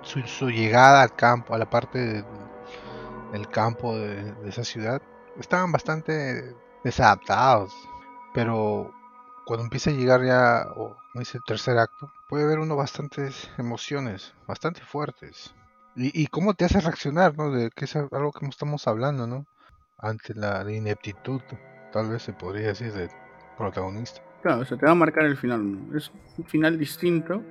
su, 0.01 0.49
llegada 0.49 1.03
al 1.03 1.15
campo, 1.15 1.53
a 1.53 1.59
la 1.59 1.69
parte 1.69 2.25
del 3.31 3.47
campo 3.49 3.95
de 3.95 4.33
esa 4.45 4.63
ciudad, 4.63 5.01
estaban 5.39 5.71
bastante 5.71 6.55
desadaptados. 6.83 7.71
Pero 8.33 8.91
cuando 9.45 9.65
empieza 9.65 9.91
a 9.91 9.93
llegar 9.93 10.23
ya, 10.23 10.65
o 10.75 10.95
como 10.95 11.19
dice 11.19 11.37
el 11.37 11.43
tercer 11.45 11.77
acto, 11.77 12.11
puede 12.27 12.43
haber 12.43 12.57
uno 12.57 12.75
bastantes 12.75 13.49
emociones, 13.59 14.33
bastante 14.47 14.81
fuertes. 14.81 15.53
Y, 15.95 16.19
y 16.19 16.27
cómo 16.27 16.55
te 16.55 16.65
hace 16.65 16.79
reaccionar, 16.79 17.37
¿no? 17.37 17.51
De 17.51 17.69
que 17.69 17.85
es 17.85 17.95
algo 17.95 18.31
que 18.31 18.47
estamos 18.47 18.87
hablando, 18.87 19.27
¿no? 19.27 19.45
Ante 19.99 20.33
la 20.33 20.63
ineptitud, 20.71 21.41
tal 21.91 22.09
vez 22.09 22.23
se 22.23 22.33
podría 22.33 22.67
decir, 22.69 22.93
del 22.93 23.09
protagonista. 23.57 24.21
Claro, 24.41 24.61
o 24.61 24.65
sea, 24.65 24.77
te 24.77 24.85
va 24.85 24.93
a 24.93 24.95
marcar 24.95 25.25
el 25.25 25.35
final. 25.35 25.77
Es 25.93 26.11
un 26.37 26.45
final 26.45 26.77
distinto 26.77 27.43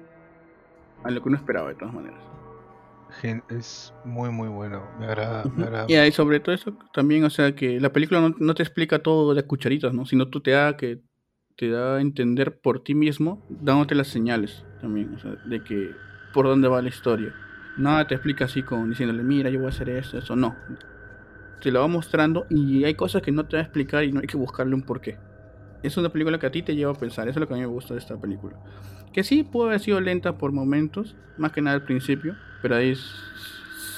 a 1.05 1.11
lo 1.11 1.23
que 1.23 1.29
uno 1.29 1.37
esperaba, 1.37 1.69
de 1.69 1.75
todas 1.75 1.95
maneras 1.95 2.23
es 3.51 3.95
muy 4.05 4.31
muy 4.31 4.49
bueno, 4.49 4.83
me 4.99 5.07
agrada, 5.07 5.87
Y 5.89 6.13
sobre 6.13 6.41
todo 6.41 6.55
eso 6.55 6.77
también, 6.93 7.25
o 7.25 7.31
sea, 7.31 7.55
que 7.55 7.81
la 7.81 7.93
película 7.93 8.33
no, 8.39 8.55
te 8.55 8.63
explica 8.63 9.01
todo 9.01 9.35
de 9.35 9.43
cucharitas, 9.43 9.93
¿no? 9.95 10.07
Sino 10.07 10.29
tú 10.29 10.41
te 10.41 10.53
da 10.53 10.77
que 10.77 11.01
te 11.57 11.71
da 11.71 11.97
a 11.97 12.01
entender 12.01 12.61
por 12.61 12.83
ti 12.83 12.95
mismo, 12.95 13.45
dándote 13.49 13.95
las 13.95 14.09
señales 14.09 14.65
también, 14.81 15.15
o 15.15 15.19
sea, 15.19 15.33
de 15.45 15.63
que 15.63 15.91
por 16.33 16.47
dónde 16.47 16.69
va 16.69 16.83
la 16.83 16.89
historia. 16.89 17.35
Nada 17.77 18.07
te 18.07 18.15
explica 18.15 18.45
así 18.45 18.63
con 18.63 18.91
diciéndole, 18.91 19.23
mira, 19.23 19.51
yo 19.51 19.59
voy 19.59 19.67
a 19.67 19.71
hacer 19.71 19.89
esto, 19.89 20.19
eso, 20.19 20.37
no. 20.37 20.57
Te 21.61 21.73
lo 21.73 21.81
va 21.81 21.89
mostrando 21.89 22.47
y 22.51 22.85
hay 22.85 22.95
cosas 22.95 23.23
que 23.23 23.33
no 23.33 23.47
te 23.47 23.57
va 23.57 23.63
a 23.63 23.65
explicar 23.65 24.05
y 24.05 24.13
no 24.13 24.21
hay 24.21 24.27
que 24.27 24.37
buscarle 24.37 24.75
un 24.75 24.83
porqué. 24.83 25.19
Es 25.83 25.97
una 25.97 26.09
película 26.09 26.38
que 26.38 26.47
a 26.47 26.51
ti 26.51 26.62
te 26.62 26.75
lleva 26.75 26.93
a 26.93 26.95
pensar, 26.95 27.29
eso 27.29 27.38
es 27.38 27.41
lo 27.41 27.47
que 27.47 27.55
a 27.55 27.57
mí 27.57 27.62
me 27.62 27.69
gusta 27.69 27.95
de 27.95 28.01
esta 28.01 28.17
película. 28.21 28.57
Que 29.12 29.23
sí 29.23 29.45
puede 29.45 29.71
haber 29.71 29.81
sido 29.81 30.01
lenta 30.01 30.37
por 30.37 30.53
momentos, 30.53 31.17
más 31.37 31.53
que 31.53 31.62
nada 31.62 31.77
al 31.77 31.85
principio, 31.85 32.37
pero 32.62 32.77
ahí 32.77 32.95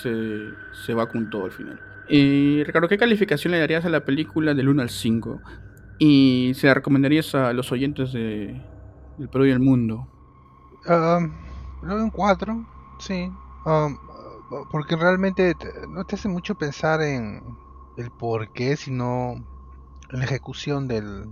se, 0.03 0.95
va 0.95 1.09
con 1.09 1.31
todo 1.31 1.45
al 1.45 1.53
final. 1.53 1.81
Y 2.09 2.62
Ricardo, 2.64 2.88
¿qué 2.88 2.99
calificación 2.99 3.53
le 3.53 3.61
darías 3.61 3.85
a 3.85 3.88
la 3.88 4.05
película 4.05 4.55
del 4.55 4.69
1 4.69 4.83
al 4.83 4.90
5? 4.90 5.40
¿Y 5.99 6.53
se 6.55 6.66
la 6.66 6.75
recomendarías 6.75 7.35
a 7.35 7.53
los 7.53 7.71
oyentes 7.73 8.12
de, 8.12 8.61
del 9.19 9.29
Perú 9.29 9.47
y 9.47 9.51
el 9.51 9.61
mundo? 9.61 10.09
Um, 10.87 11.33
un 11.83 12.11
4, 12.11 12.66
sí. 12.99 13.31
Um, 13.64 13.97
porque 14.71 14.97
realmente 14.97 15.55
no 15.88 16.05
te 16.05 16.16
hace 16.16 16.29
mucho 16.29 16.57
pensar 16.57 17.01
en 17.03 17.43
el 17.97 18.11
por 18.11 18.53
qué, 18.53 18.77
sino 18.77 19.35
en 20.11 20.19
la 20.19 20.25
ejecución 20.25 20.88
del, 20.88 21.27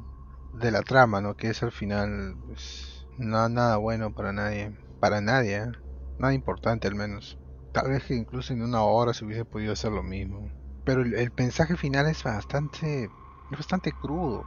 de 0.52 0.70
la 0.70 0.82
trama, 0.82 1.20
¿no? 1.20 1.34
Que 1.34 1.48
es 1.50 1.62
al 1.62 1.72
final 1.72 2.36
pues, 2.46 3.06
no, 3.18 3.48
nada 3.48 3.76
bueno 3.76 4.12
para 4.14 4.32
nadie. 4.32 4.76
Para 5.00 5.20
nadie, 5.20 5.56
¿eh? 5.56 5.72
Nada 6.18 6.34
importante 6.34 6.88
al 6.88 6.94
menos. 6.94 7.38
Tal 7.72 7.90
vez 7.90 8.04
que 8.04 8.14
incluso 8.14 8.52
en 8.52 8.62
una 8.62 8.82
hora 8.82 9.14
se 9.14 9.24
hubiese 9.24 9.44
podido 9.44 9.72
hacer 9.72 9.92
lo 9.92 10.02
mismo. 10.02 10.50
Pero 10.84 11.02
el, 11.02 11.32
mensaje 11.36 11.76
final 11.76 12.06
es 12.06 12.22
bastante, 12.24 13.10
bastante 13.50 13.92
crudo. 13.92 14.44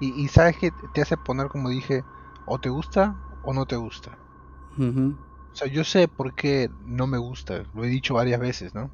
Y, 0.00 0.28
sabes 0.28 0.56
que 0.58 0.70
te 0.92 1.02
hace 1.02 1.16
poner, 1.16 1.48
como 1.48 1.68
dije, 1.68 2.02
o 2.46 2.58
te 2.58 2.68
gusta 2.68 3.16
o 3.42 3.52
no 3.52 3.66
te 3.66 3.76
gusta. 3.76 4.18
O 4.78 5.56
sea, 5.56 5.68
yo 5.68 5.84
sé 5.84 6.08
por 6.08 6.34
qué 6.34 6.68
no 6.84 7.06
me 7.06 7.18
gusta, 7.18 7.62
lo 7.74 7.84
he 7.84 7.88
dicho 7.88 8.14
varias 8.14 8.40
veces, 8.40 8.74
¿no? 8.74 8.90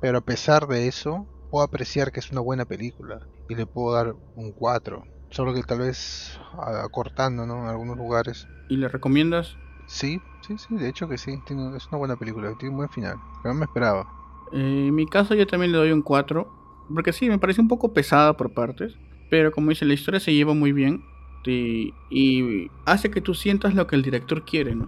Pero 0.00 0.18
a 0.18 0.20
pesar 0.20 0.66
de 0.66 0.86
eso, 0.86 1.26
puedo 1.50 1.64
apreciar 1.64 2.12
que 2.12 2.20
es 2.20 2.30
una 2.30 2.40
buena 2.40 2.64
película 2.64 3.26
y 3.48 3.54
le 3.54 3.66
puedo 3.66 3.94
dar 3.94 4.14
un 4.36 4.52
4. 4.52 5.04
Solo 5.34 5.52
que 5.52 5.64
tal 5.64 5.80
vez 5.80 6.38
acortando, 6.56 7.44
¿no? 7.44 7.64
En 7.64 7.68
algunos 7.68 7.96
lugares. 7.96 8.46
¿Y 8.68 8.76
le 8.76 8.86
recomiendas? 8.86 9.56
Sí, 9.86 10.20
sí, 10.46 10.56
sí, 10.58 10.76
de 10.76 10.88
hecho 10.88 11.08
que 11.08 11.18
sí. 11.18 11.40
es 11.76 11.88
una 11.88 11.98
buena 11.98 12.14
película, 12.14 12.54
tiene 12.56 12.70
un 12.70 12.76
buen 12.76 12.88
final. 12.88 13.16
Que 13.42 13.48
no 13.48 13.54
me 13.54 13.64
esperaba. 13.64 14.06
Eh, 14.52 14.86
en 14.86 14.94
mi 14.94 15.08
caso 15.08 15.34
yo 15.34 15.44
también 15.44 15.72
le 15.72 15.78
doy 15.78 15.90
un 15.90 16.02
4. 16.02 16.48
Porque 16.94 17.12
sí, 17.12 17.28
me 17.28 17.40
parece 17.40 17.60
un 17.60 17.66
poco 17.66 17.92
pesada 17.92 18.36
por 18.36 18.54
partes. 18.54 18.94
Pero 19.28 19.50
como 19.50 19.70
dice, 19.70 19.84
la 19.84 19.94
historia 19.94 20.20
se 20.20 20.32
lleva 20.32 20.54
muy 20.54 20.70
bien. 20.70 21.04
Y, 21.44 21.92
y 22.10 22.70
hace 22.86 23.10
que 23.10 23.20
tú 23.20 23.34
sientas 23.34 23.74
lo 23.74 23.88
que 23.88 23.96
el 23.96 24.02
director 24.02 24.44
quiere, 24.44 24.76
¿no? 24.76 24.86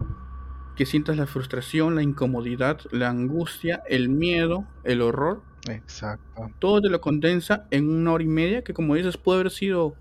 Que 0.76 0.86
sientas 0.86 1.16
la 1.16 1.26
frustración, 1.26 1.96
la 1.96 2.04
incomodidad, 2.04 2.78
la 2.92 3.08
angustia, 3.08 3.82
el 3.88 4.10
miedo, 4.10 4.64
el 4.84 5.02
horror. 5.02 5.42
Exacto. 5.68 6.50
Todo 6.60 6.82
te 6.82 6.88
lo 6.88 7.00
condensa 7.00 7.66
en 7.72 7.90
una 7.90 8.12
hora 8.12 8.22
y 8.22 8.28
media 8.28 8.62
que 8.62 8.74
como 8.74 8.94
dices 8.94 9.16
puede 9.16 9.40
haber 9.40 9.50
sido 9.50 9.96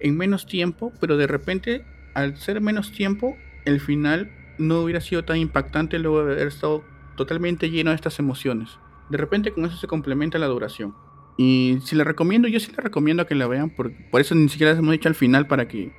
en 0.00 0.16
menos 0.16 0.46
tiempo, 0.46 0.92
pero 1.00 1.16
de 1.16 1.26
repente, 1.26 1.84
al 2.14 2.36
ser 2.36 2.60
menos 2.60 2.92
tiempo, 2.92 3.36
el 3.64 3.80
final 3.80 4.30
no 4.58 4.80
hubiera 4.80 5.00
sido 5.00 5.24
tan 5.24 5.38
impactante 5.38 5.98
luego 5.98 6.24
de 6.24 6.32
haber 6.32 6.48
estado 6.48 6.84
totalmente 7.16 7.70
lleno 7.70 7.90
de 7.90 7.96
estas 7.96 8.18
emociones. 8.18 8.78
De 9.10 9.18
repente 9.18 9.52
con 9.52 9.64
eso 9.64 9.76
se 9.76 9.86
complementa 9.86 10.38
la 10.38 10.46
duración. 10.46 10.94
Y 11.36 11.78
si 11.82 11.96
la 11.96 12.04
recomiendo, 12.04 12.48
yo 12.48 12.60
sí 12.60 12.72
la 12.74 12.82
recomiendo 12.82 13.26
que 13.26 13.34
la 13.34 13.46
vean, 13.46 13.70
por, 13.70 13.92
por 14.10 14.20
eso 14.20 14.34
ni 14.34 14.48
siquiera 14.48 14.72
les 14.72 14.78
hemos 14.78 14.92
dicho 14.92 15.08
al 15.08 15.14
final 15.14 15.46
para 15.46 15.68
que 15.68 15.92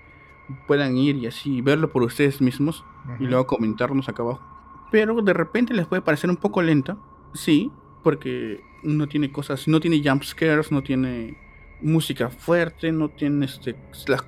puedan 0.65 0.97
ir 0.97 1.15
y 1.17 1.27
así 1.27 1.61
verlo 1.61 1.91
por 1.91 2.03
ustedes 2.03 2.41
mismos 2.41 2.83
y 3.19 3.25
luego 3.25 3.47
comentarnos 3.47 4.09
acá 4.09 4.23
abajo. 4.23 4.41
Pero 4.91 5.21
de 5.21 5.33
repente 5.33 5.73
les 5.73 5.85
puede 5.85 6.01
parecer 6.01 6.29
un 6.29 6.37
poco 6.37 6.61
lenta, 6.61 6.97
sí, 7.33 7.71
porque 8.03 8.61
no 8.83 9.07
tiene 9.07 9.31
cosas, 9.31 9.67
no 9.67 9.79
tiene 9.79 10.01
jump 10.03 10.23
scares, 10.23 10.71
no 10.71 10.81
tiene 10.81 11.37
música 11.81 12.29
fuerte, 12.29 12.91
no 12.91 13.09
tiene 13.09 13.45
este, 13.45 13.75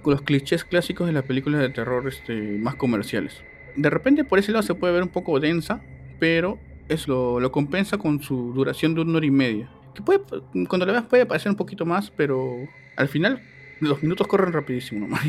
los 0.06 0.22
clichés 0.22 0.64
clásicos 0.64 1.08
de 1.08 1.14
las 1.14 1.24
películas 1.24 1.62
de 1.62 1.70
terror 1.70 2.08
este, 2.08 2.34
más 2.58 2.76
comerciales. 2.76 3.42
De 3.76 3.90
repente 3.90 4.24
por 4.24 4.40
ese 4.40 4.52
lado 4.52 4.64
se 4.64 4.76
puede 4.76 4.94
ver 4.94 5.04
un 5.04 5.10
poco 5.10 5.40
densa, 5.40 5.82
pero 6.20 6.60
es 6.88 7.08
lo, 7.08 7.40
lo 7.40 7.52
compensa 7.52 7.98
con 7.98 8.22
su 8.22 8.54
duración 8.54 8.94
de 8.94 9.02
una 9.02 9.18
hora 9.18 9.26
y 9.26 9.32
media. 9.32 9.70
Que 9.94 10.02
puede, 10.02 10.22
cuando 10.68 10.86
la 10.86 10.94
veas 10.94 11.06
puede 11.06 11.26
parecer 11.26 11.52
un 11.52 11.58
poquito 11.58 11.86
más, 11.86 12.12
pero 12.12 12.68
al 12.96 13.08
final 13.08 13.42
los 13.80 14.02
minutos 14.04 14.28
corren 14.28 14.54
rapidísimo 14.54 15.02
nomás. 15.02 15.22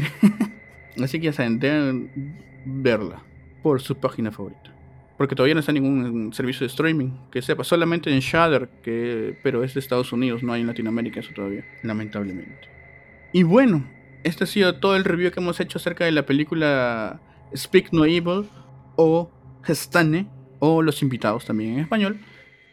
Así 1.02 1.18
que 1.18 1.26
ya 1.26 1.32
saben, 1.32 1.58
deben 1.58 2.36
verla 2.64 3.22
por 3.62 3.80
su 3.80 3.96
página 3.96 4.30
favorita. 4.30 4.74
Porque 5.20 5.34
todavía 5.34 5.52
no 5.52 5.60
está 5.60 5.72
en 5.72 5.82
ningún 5.82 6.32
servicio 6.32 6.60
de 6.60 6.68
streaming 6.68 7.10
que 7.30 7.42
sepa, 7.42 7.62
solamente 7.62 8.10
en 8.10 8.20
Shudder, 8.20 8.70
que, 8.82 9.38
pero 9.42 9.62
es 9.62 9.74
de 9.74 9.80
Estados 9.80 10.14
Unidos, 10.14 10.42
no 10.42 10.54
hay 10.54 10.62
en 10.62 10.66
Latinoamérica 10.66 11.20
eso 11.20 11.28
todavía, 11.34 11.62
lamentablemente. 11.82 12.70
Y 13.30 13.42
bueno, 13.42 13.86
este 14.24 14.44
ha 14.44 14.46
sido 14.46 14.80
todo 14.80 14.96
el 14.96 15.04
review 15.04 15.30
que 15.30 15.40
hemos 15.40 15.60
hecho 15.60 15.76
acerca 15.76 16.06
de 16.06 16.12
la 16.12 16.24
película 16.24 17.20
Speak 17.54 17.92
No 17.92 18.06
Evil 18.06 18.48
o 18.96 19.30
Gestane 19.62 20.26
o 20.58 20.80
Los 20.80 21.02
Invitados 21.02 21.44
también 21.44 21.74
en 21.74 21.80
español. 21.80 22.18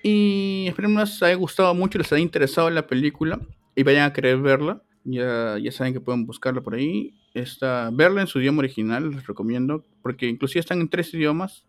Y 0.02 0.68
espero 0.70 0.88
que 0.88 0.96
les 1.00 1.22
haya 1.24 1.36
gustado 1.36 1.74
mucho, 1.74 1.98
les 1.98 2.14
haya 2.14 2.22
interesado 2.22 2.70
la 2.70 2.88
película 2.88 3.42
y 3.76 3.84
vayan 3.84 4.06
a 4.06 4.14
querer 4.14 4.38
verla. 4.38 4.82
Ya, 5.04 5.58
ya 5.62 5.74
saben 5.74 5.92
que 5.92 6.00
pueden 6.00 6.26
buscarla 6.26 6.62
por 6.62 6.76
ahí. 6.76 7.14
Está, 7.34 7.90
verla 7.92 8.22
en 8.22 8.28
su 8.28 8.40
idioma 8.40 8.60
original, 8.60 9.12
les 9.12 9.28
recomiendo, 9.28 9.84
porque 10.02 10.30
inclusive 10.30 10.62
están 10.62 10.80
en 10.80 10.88
tres 10.88 11.14
idiomas 11.14 11.66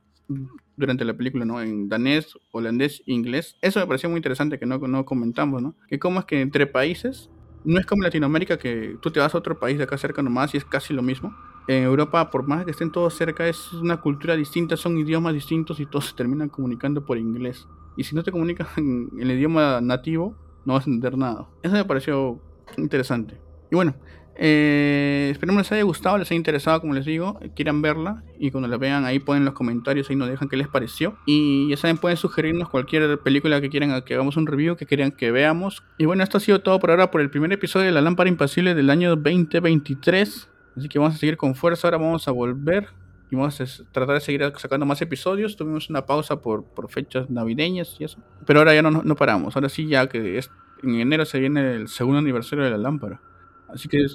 durante 0.78 1.04
la 1.04 1.14
película, 1.14 1.44
¿no? 1.44 1.60
En 1.60 1.88
danés, 1.88 2.38
holandés 2.50 3.02
inglés. 3.06 3.56
Eso 3.60 3.80
me 3.80 3.86
pareció 3.86 4.08
muy 4.08 4.18
interesante 4.18 4.58
que 4.58 4.66
no, 4.66 4.78
no 4.78 5.04
comentamos, 5.04 5.60
¿no? 5.60 5.74
Que 5.88 5.98
cómo 5.98 6.20
es 6.20 6.26
que 6.26 6.40
entre 6.40 6.66
países, 6.66 7.30
no 7.64 7.78
es 7.78 7.86
como 7.86 8.02
Latinoamérica 8.02 8.58
que 8.58 8.96
tú 9.02 9.10
te 9.10 9.20
vas 9.20 9.34
a 9.34 9.38
otro 9.38 9.58
país 9.58 9.76
de 9.76 9.84
acá 9.84 9.98
cerca 9.98 10.22
nomás 10.22 10.54
y 10.54 10.56
es 10.56 10.64
casi 10.64 10.94
lo 10.94 11.02
mismo. 11.02 11.34
En 11.66 11.82
Europa, 11.82 12.30
por 12.30 12.46
más 12.46 12.64
que 12.64 12.70
estén 12.70 12.90
todos 12.90 13.14
cerca, 13.14 13.46
es 13.46 13.72
una 13.74 14.00
cultura 14.00 14.36
distinta, 14.36 14.76
son 14.76 14.96
idiomas 14.96 15.34
distintos 15.34 15.80
y 15.80 15.86
todos 15.86 16.06
se 16.06 16.14
terminan 16.14 16.48
comunicando 16.48 17.04
por 17.04 17.18
inglés. 17.18 17.66
Y 17.96 18.04
si 18.04 18.14
no 18.14 18.22
te 18.22 18.32
comunicas 18.32 18.68
en 18.78 19.10
el 19.18 19.30
idioma 19.32 19.80
nativo, 19.82 20.34
no 20.64 20.74
vas 20.74 20.86
a 20.86 20.90
entender 20.90 21.18
nada. 21.18 21.48
Eso 21.62 21.74
me 21.74 21.84
pareció 21.84 22.40
interesante. 22.78 23.38
Y 23.70 23.74
bueno, 23.74 23.94
eh, 24.40 25.31
esperemos 25.33 25.62
les 25.62 25.72
haya 25.72 25.83
gustado, 25.83 26.16
les 26.16 26.31
haya 26.31 26.37
interesado, 26.37 26.81
como 26.81 26.94
les 26.94 27.05
digo, 27.05 27.40
quieran 27.57 27.83
verla 27.83 28.22
y 28.38 28.53
cuando 28.53 28.68
la 28.68 28.77
vean 28.77 29.05
ahí 29.05 29.18
ponen 29.18 29.44
los 29.44 29.53
comentarios, 29.53 30.09
ahí 30.09 30.16
nos 30.16 30.29
dejan 30.29 30.48
qué 30.48 30.57
les 30.57 30.68
pareció. 30.68 31.18
Y 31.27 31.68
ya 31.68 31.77
saben, 31.77 31.98
pueden 31.98 32.16
sugerirnos 32.16 32.68
cualquier 32.68 33.18
película 33.18 33.61
que 33.61 33.68
quieran 33.68 34.01
que 34.03 34.14
hagamos 34.14 34.37
un 34.37 34.46
review, 34.46 34.77
que 34.77 34.87
quieran 34.87 35.11
que 35.11 35.33
veamos. 35.33 35.83
Y 35.98 36.05
bueno, 36.05 36.22
esto 36.22 36.38
ha 36.38 36.40
sido 36.40 36.61
todo 36.61 36.79
por 36.79 36.90
ahora 36.90 37.11
por 37.11 37.20
el 37.20 37.31
primer 37.31 37.53
episodio 37.53 37.87
de 37.87 37.92
La 37.92 38.01
Lámpara 38.01 38.29
Impasible 38.29 38.74
del 38.74 38.90
año 38.90 39.16
2023. 39.16 40.48
Así 40.77 40.88
que 40.88 41.01
vamos 41.01 41.16
a 41.16 41.18
seguir 41.18 41.37
con 41.37 41.57
fuerza, 41.57 41.88
ahora 41.88 41.98
vamos 41.98 42.29
a 42.29 42.31
volver 42.31 42.88
y 43.31 43.37
vamos 43.37 43.61
a 43.61 43.64
tratar 43.90 44.14
de 44.14 44.20
seguir 44.20 44.53
sacando 44.57 44.87
más 44.87 45.03
episodios. 45.03 45.57
Tuvimos 45.57 45.90
una 45.90 46.07
pausa 46.07 46.40
por, 46.40 46.64
fechas 46.88 47.29
navideñas 47.29 47.96
y 47.98 48.05
eso. 48.05 48.20
Pero 48.46 48.61
ahora 48.61 48.72
ya 48.74 48.83
no, 48.83 49.16
paramos, 49.16 49.57
ahora 49.57 49.68
sí 49.68 49.88
ya 49.88 50.07
que 50.07 50.40
en 50.85 50.94
enero 50.94 51.24
se 51.24 51.40
viene 51.40 51.74
el 51.74 51.88
segundo 51.88 52.20
aniversario 52.20 52.64
de 52.64 52.70
La 52.70 52.79
Lámpara. 52.79 53.20
Así 53.68 53.88
que 53.88 54.07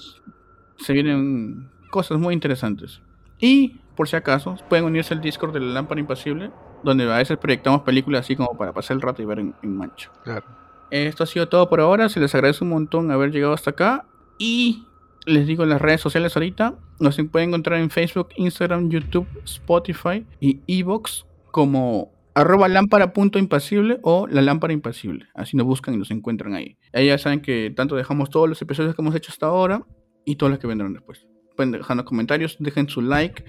se 0.78 0.94
vienen 0.94 1.70
cosas 1.92 2.20
muy 2.20 2.34
interesantes. 2.34 3.02
Y, 3.40 3.80
por 3.96 4.08
si 4.08 4.16
acaso, 4.16 4.56
pueden 4.70 4.86
unirse 4.86 5.14
al 5.14 5.22
Discord 5.22 5.54
de 5.54 5.60
la 5.60 5.74
Lámpara 5.74 6.00
Impasible, 6.00 6.52
donde 6.84 7.12
a 7.12 7.18
veces 7.18 7.38
proyectamos 7.38 7.82
películas 7.82 8.22
así 8.22 8.36
como 8.36 8.58
para 8.58 8.74
pasar 8.74 8.96
el 8.96 9.02
rato 9.02 9.22
y 9.22 9.26
ver 9.26 9.40
en, 9.40 9.56
mancho. 9.64 10.12
Claro. 10.24 10.46
Esto 10.90 11.24
ha 11.24 11.28
sido 11.28 11.48
todo 11.48 11.70
por 11.70 11.80
ahora. 11.80 12.10
Se 12.10 12.20
les 12.20 12.34
agradece 12.36 12.64
un 12.64 12.70
montón 12.70 13.12
haber 13.12 13.32
llegado 13.32 13.54
hasta 13.54 13.72
acá. 13.72 14.06
Y 14.38 14.86
les 15.26 15.48
digo 15.48 15.64
en 15.64 15.70
las 15.70 15.82
redes 15.82 16.02
sociales 16.02 16.36
ahorita. 16.36 16.76
Nos 17.00 17.20
pueden 17.32 17.50
encontrar 17.50 17.80
en 17.80 17.90
Facebook, 17.90 18.30
Instagram, 18.36 18.90
YouTube, 18.90 19.28
Spotify 19.44 20.26
y 20.40 20.62
Evox 20.68 21.26
como 21.52 22.13
arroba 22.36 22.68
lámpara.impasible 22.68 24.00
o 24.04 24.28
la 24.28 24.42
lámpara 24.42 24.74
impasible. 24.74 25.28
Así 25.34 25.58
nos 25.58 25.66
buscan 25.66 25.94
y 25.94 25.98
nos 25.98 26.12
encuentran 26.12 26.54
ahí. 26.54 26.78
Ahí 26.94 27.08
ya 27.08 27.18
saben 27.18 27.42
que 27.42 27.72
tanto 27.76 27.96
dejamos 27.96 28.30
todos 28.30 28.50
los 28.50 28.62
episodios 28.62 28.96
que 28.96 29.02
hemos 29.02 29.16
hecho 29.16 29.32
hasta 29.32 29.48
ahora 29.48 29.86
y 30.26 30.36
todos 30.36 30.52
los 30.52 30.60
que 30.60 30.68
vendrán 30.68 30.94
después. 30.94 31.28
Pueden 31.56 31.72
dejar 31.72 31.98
los 31.98 32.06
comentarios, 32.06 32.58
dejen 32.60 32.90
su 32.90 33.02
like, 33.02 33.44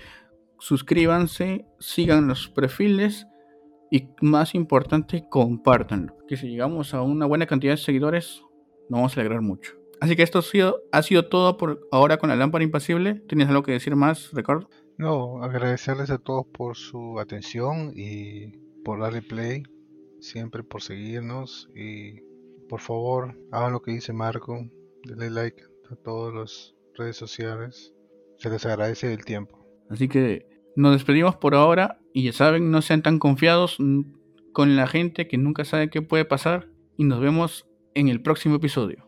suscríbanse, 0.59 1.67
sigan 1.79 2.29
los 2.29 2.49
perfiles 2.49 3.27
y 3.91 4.09
más 4.21 4.55
importante, 4.55 5.25
compártanlo. 5.31 6.17
Que 6.29 6.37
si 6.37 6.49
llegamos 6.49 6.95
a 6.95 7.03
una 7.03 7.27
buena 7.27 7.47
cantidad 7.47 7.73
de 7.73 7.79
seguidores, 7.79 8.43
nos 8.89 8.99
vamos 8.99 9.17
a 9.17 9.21
alegrar 9.21 9.41
mucho. 9.41 9.73
Así 10.01 10.17
que 10.17 10.23
esto 10.23 10.41
ha 10.41 10.43
sido, 10.43 10.83
ha 10.93 11.03
sido 11.03 11.29
todo 11.29 11.57
por 11.57 11.89
ahora 11.91 12.19
con 12.19 12.29
la 12.29 12.37
lámpara 12.37 12.65
impasible. 12.65 13.23
¿Tienes 13.29 13.49
algo 13.49 13.63
que 13.63 13.73
decir 13.73 13.97
más, 13.97 14.31
Ricardo? 14.33 14.69
No, 14.99 15.43
agradecerles 15.43 16.11
a 16.11 16.19
todos 16.19 16.47
por 16.47 16.77
su 16.77 17.19
atención 17.19 17.93
y 17.97 18.53
por 18.85 19.01
darle 19.01 19.23
play, 19.23 19.63
siempre 20.21 20.63
por 20.63 20.83
seguirnos 20.83 21.69
y 21.75 22.21
por 22.69 22.81
favor 22.81 23.37
hagan 23.51 23.73
lo 23.73 23.83
que 23.83 23.93
dice 23.93 24.13
Marco, 24.13 24.69
denle 25.05 25.31
like 25.31 25.63
a 25.91 25.97
todas 25.97 26.35
las 26.35 26.75
redes 26.95 27.17
sociales, 27.17 27.95
se 28.39 28.51
les 28.51 28.65
agradece 28.67 29.13
el 29.13 29.25
tiempo. 29.25 29.59
Así 29.91 30.09
que 30.09 30.47
nos 30.77 30.93
despedimos 30.93 31.37
por 31.37 31.55
ahora 31.55 31.99
y 32.13 32.25
ya 32.25 32.33
saben, 32.33 32.71
no 32.71 32.83
sean 32.83 33.03
tan 33.03 33.19
confiados 33.19 33.79
con 34.53 34.77
la 34.77 34.87
gente 34.87 35.29
que 35.29 35.39
nunca 35.39 35.65
sabe 35.65 35.91
qué 35.91 36.03
puede 36.03 36.25
pasar 36.25 36.69
y 36.97 37.05
nos 37.05 37.21
vemos 37.21 37.67
en 37.95 38.09
el 38.09 38.23
próximo 38.23 38.57
episodio. 38.57 39.04